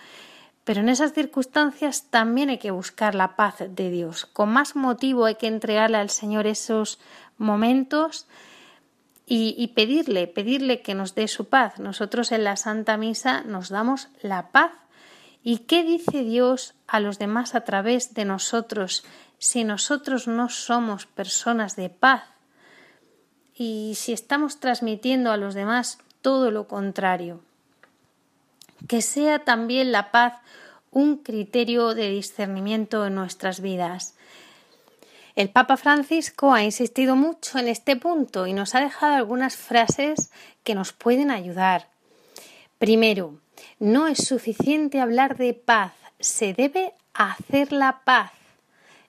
pero 0.64 0.82
en 0.82 0.90
esas 0.90 1.14
circunstancias 1.14 2.06
también 2.10 2.50
hay 2.50 2.58
que 2.58 2.72
buscar 2.72 3.16
la 3.16 3.36
paz 3.36 3.56
de 3.60 3.90
Dios. 3.90 4.26
Con 4.26 4.50
más 4.50 4.76
motivo 4.76 5.26
hay 5.26 5.36
que 5.36 5.48
entregarle 5.48 5.98
al 5.98 6.10
Señor 6.10 6.48
esos 6.48 7.00
momentos 7.38 8.28
y, 9.34 9.68
pedirle, 9.70 10.28
pedirle 10.28 10.82
que 10.82 10.94
nos 10.94 11.16
dé 11.16 11.30
su 11.30 11.48
paz. 11.48 11.80
Nosotros 11.80 12.34
en 12.34 12.44
la 12.44 12.58
Santa 12.58 12.98
Misa 12.98 13.44
nos 13.44 13.70
damos 13.70 14.10
la 14.22 14.52
paz. 14.52 14.74
¿Y 15.42 15.60
qué 15.60 15.84
dice 15.84 16.26
Dios 16.26 16.74
a 16.86 17.00
los 17.00 17.18
demás 17.18 17.56
a 17.56 17.62
través 17.62 18.14
de 18.14 18.26
nosotros 18.26 19.06
si 19.38 19.64
nosotros 19.64 20.28
no 20.28 20.50
somos 20.50 21.06
personas 21.06 21.78
de 21.78 21.88
paz? 21.90 22.24
Y 23.56 23.94
si 23.96 24.12
estamos 24.12 24.60
transmitiendo 24.60 25.32
a 25.32 25.38
los 25.38 25.54
demás 25.54 26.00
todo 26.22 26.52
lo 26.52 26.68
contrario. 26.68 27.42
Que 28.90 29.02
sea 29.02 29.46
también 29.46 29.94
la 29.94 30.12
paz 30.12 30.34
un 30.92 31.16
criterio 31.16 31.96
de 31.96 32.10
discernimiento 32.10 33.06
en 33.06 33.16
nuestras 33.16 33.62
vidas. 33.62 34.18
El 35.36 35.50
Papa 35.50 35.78
Francisco 35.78 36.54
ha 36.54 36.64
insistido 36.64 37.16
mucho 37.16 37.58
en 37.58 37.68
este 37.68 37.96
punto 37.96 38.48
y 38.48 38.54
nos 38.54 38.76
ha 38.76 38.82
dejado 38.82 39.16
algunas 39.16 39.56
frases 39.56 40.32
que 40.64 40.76
nos 40.76 40.92
pueden 40.92 41.32
ayudar. 41.32 41.88
Primero, 42.78 43.40
no 43.80 44.08
es 44.08 44.26
suficiente 44.28 45.00
hablar 45.00 45.38
de 45.38 45.54
paz, 45.54 45.94
se 46.20 46.54
debe 46.54 46.94
hacer 47.14 47.72
la 47.72 48.02
paz. 48.04 48.32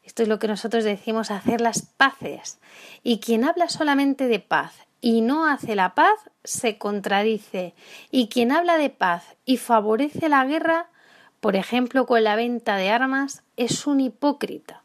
Esto 0.04 0.22
es 0.22 0.28
lo 0.28 0.38
que 0.38 0.48
nosotros 0.48 0.84
decimos 0.84 1.30
hacer 1.30 1.60
las 1.60 1.82
paces. 1.82 2.58
Y 3.02 3.18
quien 3.18 3.44
habla 3.44 3.68
solamente 3.68 4.26
de 4.26 4.40
paz 4.40 4.74
y 5.00 5.20
no 5.20 5.46
hace 5.46 5.74
la 5.74 5.94
paz 5.94 6.18
se 6.44 6.78
contradice. 6.78 7.74
Y 8.10 8.28
quien 8.28 8.52
habla 8.52 8.78
de 8.78 8.90
paz 8.90 9.24
y 9.44 9.56
favorece 9.56 10.28
la 10.28 10.44
guerra, 10.44 10.88
por 11.40 11.56
ejemplo 11.56 12.06
con 12.06 12.22
la 12.24 12.36
venta 12.36 12.76
de 12.76 12.90
armas, 12.90 13.42
es 13.56 13.86
un 13.86 14.00
hipócrita. 14.00 14.81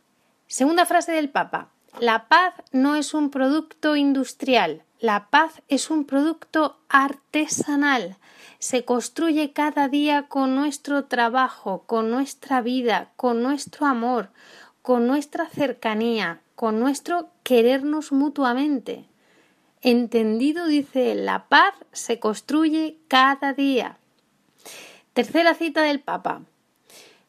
Segunda 0.48 0.86
frase 0.86 1.12
del 1.12 1.30
Papa. 1.30 1.68
La 2.00 2.30
paz 2.30 2.54
no 2.72 2.96
es 2.96 3.14
un 3.14 3.32
producto 3.32 3.98
industrial, 3.98 4.84
la 5.02 5.28
paz 5.30 5.62
es 5.68 5.90
un 5.90 6.06
producto 6.06 6.80
artesanal. 6.88 8.16
Se 8.58 8.86
construye 8.86 9.52
cada 9.52 9.90
día 9.90 10.28
con 10.30 10.56
nuestro 10.56 11.04
trabajo, 11.04 11.84
con 11.86 12.10
nuestra 12.10 12.62
vida, 12.62 13.12
con 13.18 13.44
nuestro 13.44 13.88
amor, 13.88 14.30
con 14.82 15.06
nuestra 15.06 15.50
cercanía, 15.50 16.40
con 16.56 16.80
nuestro 16.80 17.30
querernos 17.44 18.14
mutuamente. 18.14 19.04
Entendido, 19.82 20.66
dice, 20.68 21.14
la 21.14 21.48
paz 21.50 21.74
se 21.92 22.20
construye 22.20 22.98
cada 23.10 23.52
día. 23.52 23.98
Tercera 25.12 25.56
cita 25.56 25.82
del 25.82 26.00
Papa. 26.00 26.42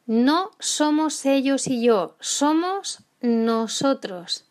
No 0.07 0.53
somos 0.61 1.27
ellos 1.27 1.67
y 1.67 1.83
yo, 1.83 2.17
somos 2.21 3.01
nosotros. 3.21 4.45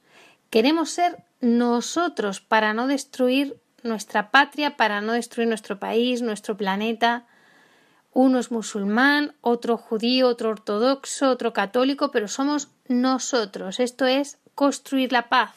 Queremos 0.49 0.89
ser 0.89 1.23
nosotros 1.41 2.41
para 2.41 2.73
no 2.73 2.87
destruir 2.87 3.59
nuestra 3.83 4.31
patria, 4.31 4.77
para 4.77 5.01
no 5.01 5.13
destruir 5.13 5.47
nuestro 5.47 5.79
país, 5.79 6.21
nuestro 6.21 6.57
planeta. 6.57 7.25
Uno 8.13 8.39
es 8.39 8.51
musulmán, 8.51 9.35
otro 9.41 9.77
judío, 9.77 10.27
otro 10.27 10.49
ortodoxo, 10.49 11.29
otro 11.29 11.53
católico, 11.53 12.11
pero 12.11 12.27
somos 12.27 12.69
nosotros. 12.87 13.79
Esto 13.79 14.05
es 14.05 14.39
construir 14.55 15.11
la 15.11 15.29
paz. 15.29 15.51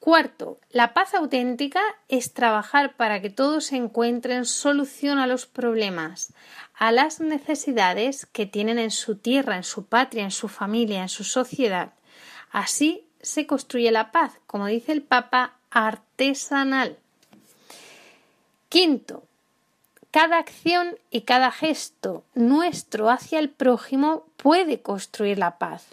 Cuarto, 0.00 0.58
la 0.70 0.94
paz 0.94 1.12
auténtica 1.12 1.82
es 2.08 2.32
trabajar 2.32 2.96
para 2.96 3.20
que 3.20 3.28
todos 3.28 3.70
encuentren 3.72 4.46
solución 4.46 5.18
a 5.18 5.26
los 5.26 5.44
problemas, 5.44 6.32
a 6.74 6.90
las 6.90 7.20
necesidades 7.20 8.24
que 8.24 8.46
tienen 8.46 8.78
en 8.78 8.92
su 8.92 9.16
tierra, 9.16 9.56
en 9.56 9.62
su 9.62 9.84
patria, 9.84 10.24
en 10.24 10.30
su 10.30 10.48
familia, 10.48 11.02
en 11.02 11.10
su 11.10 11.22
sociedad. 11.22 11.92
Así 12.50 13.06
se 13.20 13.46
construye 13.46 13.90
la 13.90 14.10
paz, 14.10 14.32
como 14.46 14.66
dice 14.66 14.92
el 14.92 15.02
Papa, 15.02 15.52
artesanal. 15.70 16.96
Quinto, 18.70 19.24
cada 20.10 20.38
acción 20.38 20.96
y 21.10 21.20
cada 21.20 21.50
gesto 21.50 22.24
nuestro 22.34 23.10
hacia 23.10 23.38
el 23.38 23.50
prójimo 23.50 24.24
puede 24.38 24.80
construir 24.80 25.36
la 25.36 25.58
paz. 25.58 25.84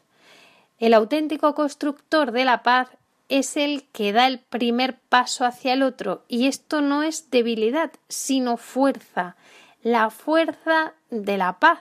El 0.80 0.93
auténtico 0.93 1.55
constructor 1.55 2.32
de 2.32 2.45
la 2.45 2.64
paz 2.64 2.88
es 3.30 3.57
el 3.57 3.84
que 3.91 4.13
da 4.13 4.28
el 4.28 4.39
primer 4.39 4.97
paso 4.97 5.45
hacia 5.45 5.73
el 5.73 5.84
otro 5.84 6.23
y 6.28 6.47
esto 6.47 6.82
no 6.82 7.03
es 7.03 7.30
debilidad, 7.30 7.91
sino 8.07 8.57
fuerza, 8.57 9.36
la 9.84 10.09
fuerza 10.09 10.93
de 11.09 11.38
la 11.38 11.59
paz. 11.59 11.80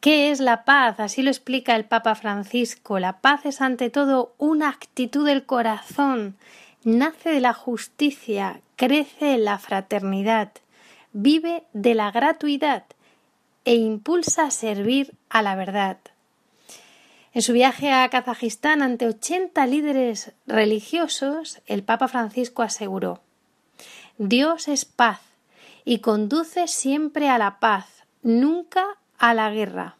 ¿Qué 0.00 0.32
es 0.32 0.40
la 0.40 0.64
paz? 0.64 0.98
Así 0.98 1.22
lo 1.22 1.30
explica 1.30 1.76
el 1.76 1.84
Papa 1.84 2.16
Francisco. 2.16 2.98
La 2.98 3.20
paz 3.20 3.46
es 3.46 3.60
ante 3.60 3.88
todo 3.88 4.34
una 4.36 4.68
actitud 4.68 5.24
del 5.24 5.46
corazón, 5.46 6.36
nace 6.82 7.30
de 7.30 7.40
la 7.40 7.54
justicia, 7.54 8.60
crece 8.74 9.34
en 9.34 9.44
la 9.44 9.58
fraternidad, 9.58 10.50
vive 11.12 11.62
de 11.72 11.94
la 11.94 12.10
gratuidad 12.10 12.84
e 13.64 13.76
impulsa 13.76 14.46
a 14.46 14.50
servir 14.50 15.14
a 15.30 15.40
la 15.40 15.54
verdad. 15.54 15.98
En 17.34 17.40
su 17.40 17.54
viaje 17.54 17.90
a 17.90 18.08
Kazajistán 18.10 18.82
ante 18.82 19.06
80 19.06 19.66
líderes 19.66 20.32
religiosos, 20.46 21.62
el 21.66 21.82
Papa 21.82 22.08
Francisco 22.08 22.62
aseguró 22.62 23.22
Dios 24.18 24.68
es 24.68 24.84
paz 24.84 25.20
y 25.84 26.00
conduce 26.00 26.68
siempre 26.68 27.30
a 27.30 27.38
la 27.38 27.58
paz, 27.58 27.86
nunca 28.22 28.84
a 29.18 29.32
la 29.32 29.50
guerra. 29.50 29.96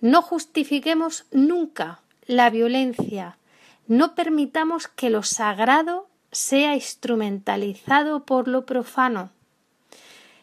No 0.00 0.20
justifiquemos 0.20 1.26
nunca 1.30 2.00
la 2.26 2.50
violencia, 2.50 3.38
no 3.86 4.16
permitamos 4.16 4.88
que 4.88 5.10
lo 5.10 5.22
sagrado 5.22 6.08
sea 6.32 6.74
instrumentalizado 6.74 8.24
por 8.24 8.48
lo 8.48 8.66
profano. 8.66 9.30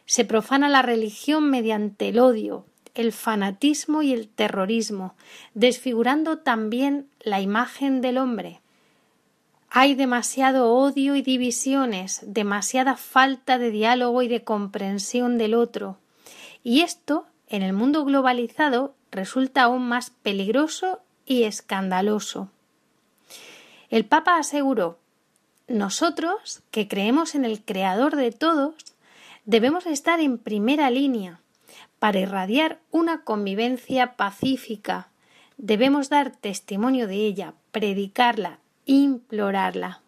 Se 0.05 0.23
profana 0.23 0.69
la 0.69 0.81
religión 0.81 1.49
mediante 1.49 2.09
el 2.09 2.19
odio, 2.19 2.65
el 2.95 3.11
fanatismo 3.11 4.01
y 4.01 4.13
el 4.13 4.27
terrorismo, 4.27 5.15
desfigurando 5.53 6.39
también 6.39 7.07
la 7.21 7.41
imagen 7.41 8.01
del 8.01 8.17
hombre. 8.17 8.61
Hay 9.69 9.95
demasiado 9.95 10.71
odio 10.73 11.15
y 11.15 11.21
divisiones, 11.21 12.21
demasiada 12.25 12.95
falta 12.95 13.57
de 13.57 13.71
diálogo 13.71 14.21
y 14.21 14.27
de 14.27 14.43
comprensión 14.43 15.37
del 15.37 15.55
otro, 15.55 15.97
y 16.63 16.81
esto, 16.81 17.25
en 17.47 17.63
el 17.63 17.73
mundo 17.73 18.05
globalizado, 18.05 18.95
resulta 19.11 19.63
aún 19.63 19.87
más 19.87 20.11
peligroso 20.11 20.99
y 21.25 21.43
escandaloso. 21.43 22.49
El 23.89 24.05
Papa 24.05 24.37
aseguró 24.37 24.97
nosotros, 25.67 26.61
que 26.71 26.87
creemos 26.87 27.35
en 27.35 27.45
el 27.45 27.63
Creador 27.63 28.15
de 28.15 28.31
todos, 28.31 28.75
debemos 29.45 29.85
estar 29.85 30.19
en 30.19 30.37
primera 30.37 30.89
línea, 30.89 31.39
para 32.03 32.19
irradiar 32.19 32.79
una 32.91 33.23
convivencia 33.23 34.17
pacífica. 34.17 35.07
Debemos 35.55 36.09
dar 36.09 36.31
testimonio 36.31 37.07
de 37.07 37.15
ella, 37.15 37.53
predicarla, 37.71 38.59
implorarla. 38.85 40.01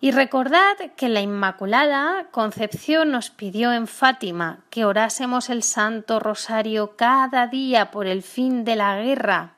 Y 0.00 0.12
recordad 0.12 0.78
que 0.96 1.10
la 1.10 1.20
Inmaculada 1.20 2.28
Concepción 2.30 3.10
nos 3.10 3.28
pidió 3.28 3.74
en 3.74 3.86
Fátima 3.86 4.60
que 4.70 4.86
orásemos 4.86 5.50
el 5.50 5.62
Santo 5.62 6.20
Rosario 6.20 6.96
cada 6.96 7.48
día 7.48 7.90
por 7.90 8.06
el 8.06 8.22
fin 8.22 8.64
de 8.64 8.76
la 8.76 8.96
guerra, 8.96 9.56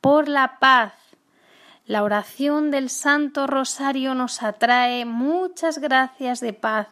por 0.00 0.28
la 0.28 0.60
paz. 0.60 0.92
La 1.84 2.04
oración 2.04 2.70
del 2.70 2.90
Santo 2.90 3.48
Rosario 3.48 4.14
nos 4.14 4.44
atrae 4.44 5.04
muchas 5.04 5.78
gracias 5.78 6.38
de 6.38 6.52
paz, 6.52 6.86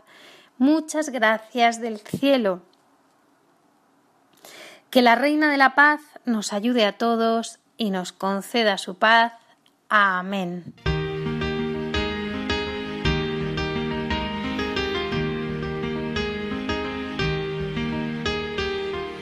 muchas 0.59 1.11
gracias 1.11 1.81
del 1.81 1.99
cielo. 1.99 2.63
Que 4.91 5.03
la 5.03 5.14
Reina 5.14 5.51
de 5.51 5.57
la 5.57 5.74
Paz 5.74 6.01
nos 6.24 6.53
ayude 6.53 6.84
a 6.84 6.93
todos 6.97 7.59
y 7.76 7.91
nos 7.91 8.12
conceda 8.12 8.78
su 8.78 8.97
paz. 8.97 9.32
Amén. 9.89 10.74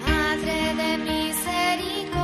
Madre 0.06 0.74
de 0.74 0.98
misericordia, 0.98 2.14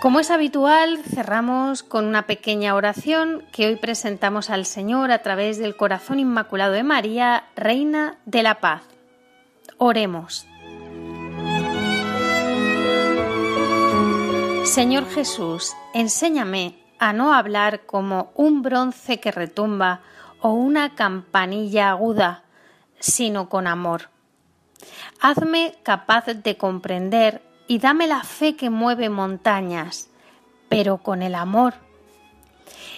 Como 0.00 0.20
es 0.20 0.30
habitual, 0.30 1.00
cerramos 1.02 1.82
con 1.82 2.04
una 2.04 2.28
pequeña 2.28 2.76
oración 2.76 3.42
que 3.50 3.66
hoy 3.66 3.74
presentamos 3.74 4.48
al 4.48 4.64
Señor 4.64 5.10
a 5.10 5.22
través 5.22 5.58
del 5.58 5.76
corazón 5.76 6.20
inmaculado 6.20 6.72
de 6.72 6.84
María, 6.84 7.46
Reina 7.56 8.16
de 8.24 8.44
la 8.44 8.60
Paz. 8.60 8.82
Oremos. 9.76 10.46
Señor 14.64 15.08
Jesús, 15.08 15.74
enséñame 15.94 16.78
a 17.00 17.12
no 17.12 17.34
hablar 17.34 17.80
como 17.84 18.30
un 18.36 18.62
bronce 18.62 19.18
que 19.18 19.32
retumba 19.32 20.02
o 20.40 20.52
una 20.52 20.94
campanilla 20.94 21.90
aguda, 21.90 22.44
sino 23.00 23.48
con 23.48 23.66
amor. 23.66 24.10
Hazme 25.20 25.74
capaz 25.82 26.26
de 26.26 26.56
comprender 26.56 27.42
y 27.68 27.78
dame 27.78 28.06
la 28.06 28.24
fe 28.24 28.56
que 28.56 28.70
mueve 28.70 29.10
montañas, 29.10 30.08
pero 30.68 30.98
con 30.98 31.22
el 31.22 31.34
amor. 31.34 31.74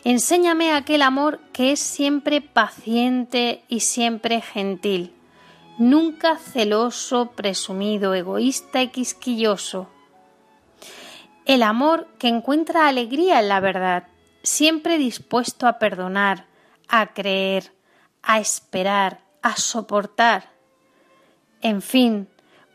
Enséñame 0.04 0.72
aquel 0.72 1.02
amor 1.02 1.40
que 1.52 1.72
es 1.72 1.80
siempre 1.80 2.40
paciente 2.40 3.64
y 3.68 3.80
siempre 3.80 4.40
gentil, 4.40 5.14
nunca 5.76 6.38
celoso, 6.38 7.32
presumido, 7.32 8.14
egoísta 8.14 8.80
y 8.80 8.88
quisquilloso. 8.88 9.88
El 11.44 11.62
amor 11.62 12.06
que 12.18 12.28
encuentra 12.28 12.86
alegría 12.86 13.40
en 13.40 13.48
la 13.48 13.60
verdad, 13.60 14.06
siempre 14.42 14.98
dispuesto 14.98 15.66
a 15.66 15.78
perdonar, 15.78 16.46
a 16.88 17.12
creer, 17.12 17.72
a 18.22 18.38
esperar, 18.38 19.20
a 19.42 19.56
soportar. 19.56 20.50
En 21.60 21.82
fin, 21.82 22.28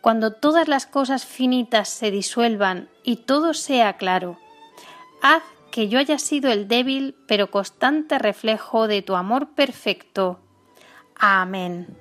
cuando 0.06 0.34
todas 0.34 0.68
las 0.68 0.86
cosas 0.86 1.26
finitas 1.26 1.90
se 1.90 2.12
disuelvan 2.12 2.90
y 3.04 3.16
todo 3.26 3.56
sea 3.56 3.98
claro. 3.98 4.38
Haz 5.24 5.42
que 5.72 5.90
yo 5.90 5.98
haya 5.98 6.20
sido 6.20 6.52
el 6.52 6.68
débil 6.68 7.16
pero 7.28 7.50
constante 7.50 8.20
reflejo 8.20 8.88
de 8.88 9.02
tu 9.02 9.16
amor 9.16 9.56
perfecto. 9.56 10.40
Amén. 11.16 11.98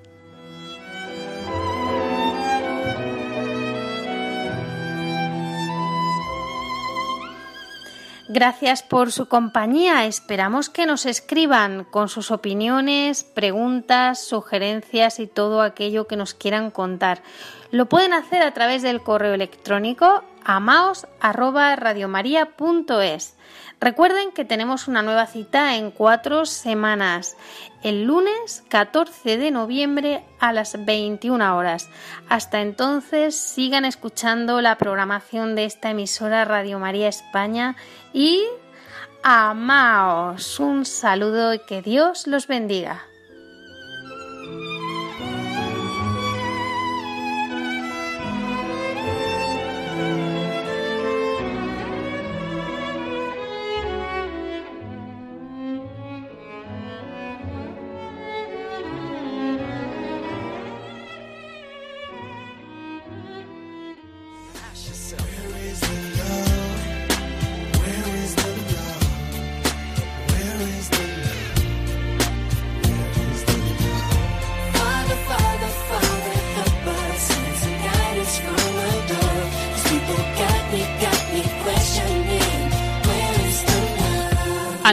Gracias 8.35 8.83
por 8.83 9.13
su 9.13 9.29
compañía. 9.29 10.05
Esperamos 10.05 10.69
que 10.69 10.85
nos 10.85 11.05
escriban 11.05 11.85
con 11.85 12.09
sus 12.09 12.31
opiniones, 12.31 13.23
preguntas, 13.23 14.25
sugerencias 14.25 15.21
y 15.21 15.27
todo 15.27 15.61
aquello 15.61 16.05
que 16.05 16.17
nos 16.17 16.33
quieran 16.33 16.69
contar. 16.69 17.23
Lo 17.71 17.85
pueden 17.85 18.11
hacer 18.11 18.43
a 18.43 18.53
través 18.53 18.81
del 18.81 19.01
correo 19.01 19.33
electrónico 19.33 20.21
amaos@radiomaria.es. 20.45 23.35
Recuerden 23.81 24.31
que 24.31 24.45
tenemos 24.45 24.87
una 24.87 25.01
nueva 25.01 25.27
cita 25.27 25.75
en 25.75 25.91
cuatro 25.91 26.45
semanas, 26.45 27.35
el 27.83 28.05
lunes 28.05 28.63
14 28.69 29.37
de 29.37 29.51
noviembre 29.51 30.23
a 30.39 30.53
las 30.53 30.85
21 30.85 31.57
horas. 31.57 31.89
Hasta 32.29 32.61
entonces 32.61 33.35
sigan 33.35 33.83
escuchando 33.83 34.61
la 34.61 34.77
programación 34.77 35.55
de 35.55 35.65
esta 35.65 35.89
emisora 35.89 36.45
Radio 36.45 36.79
María 36.79 37.09
España 37.09 37.75
y 38.13 38.45
amaos. 39.23 40.57
Un 40.59 40.85
saludo 40.85 41.53
y 41.53 41.59
que 41.59 41.81
Dios 41.81 42.27
los 42.27 42.47
bendiga. 42.47 43.03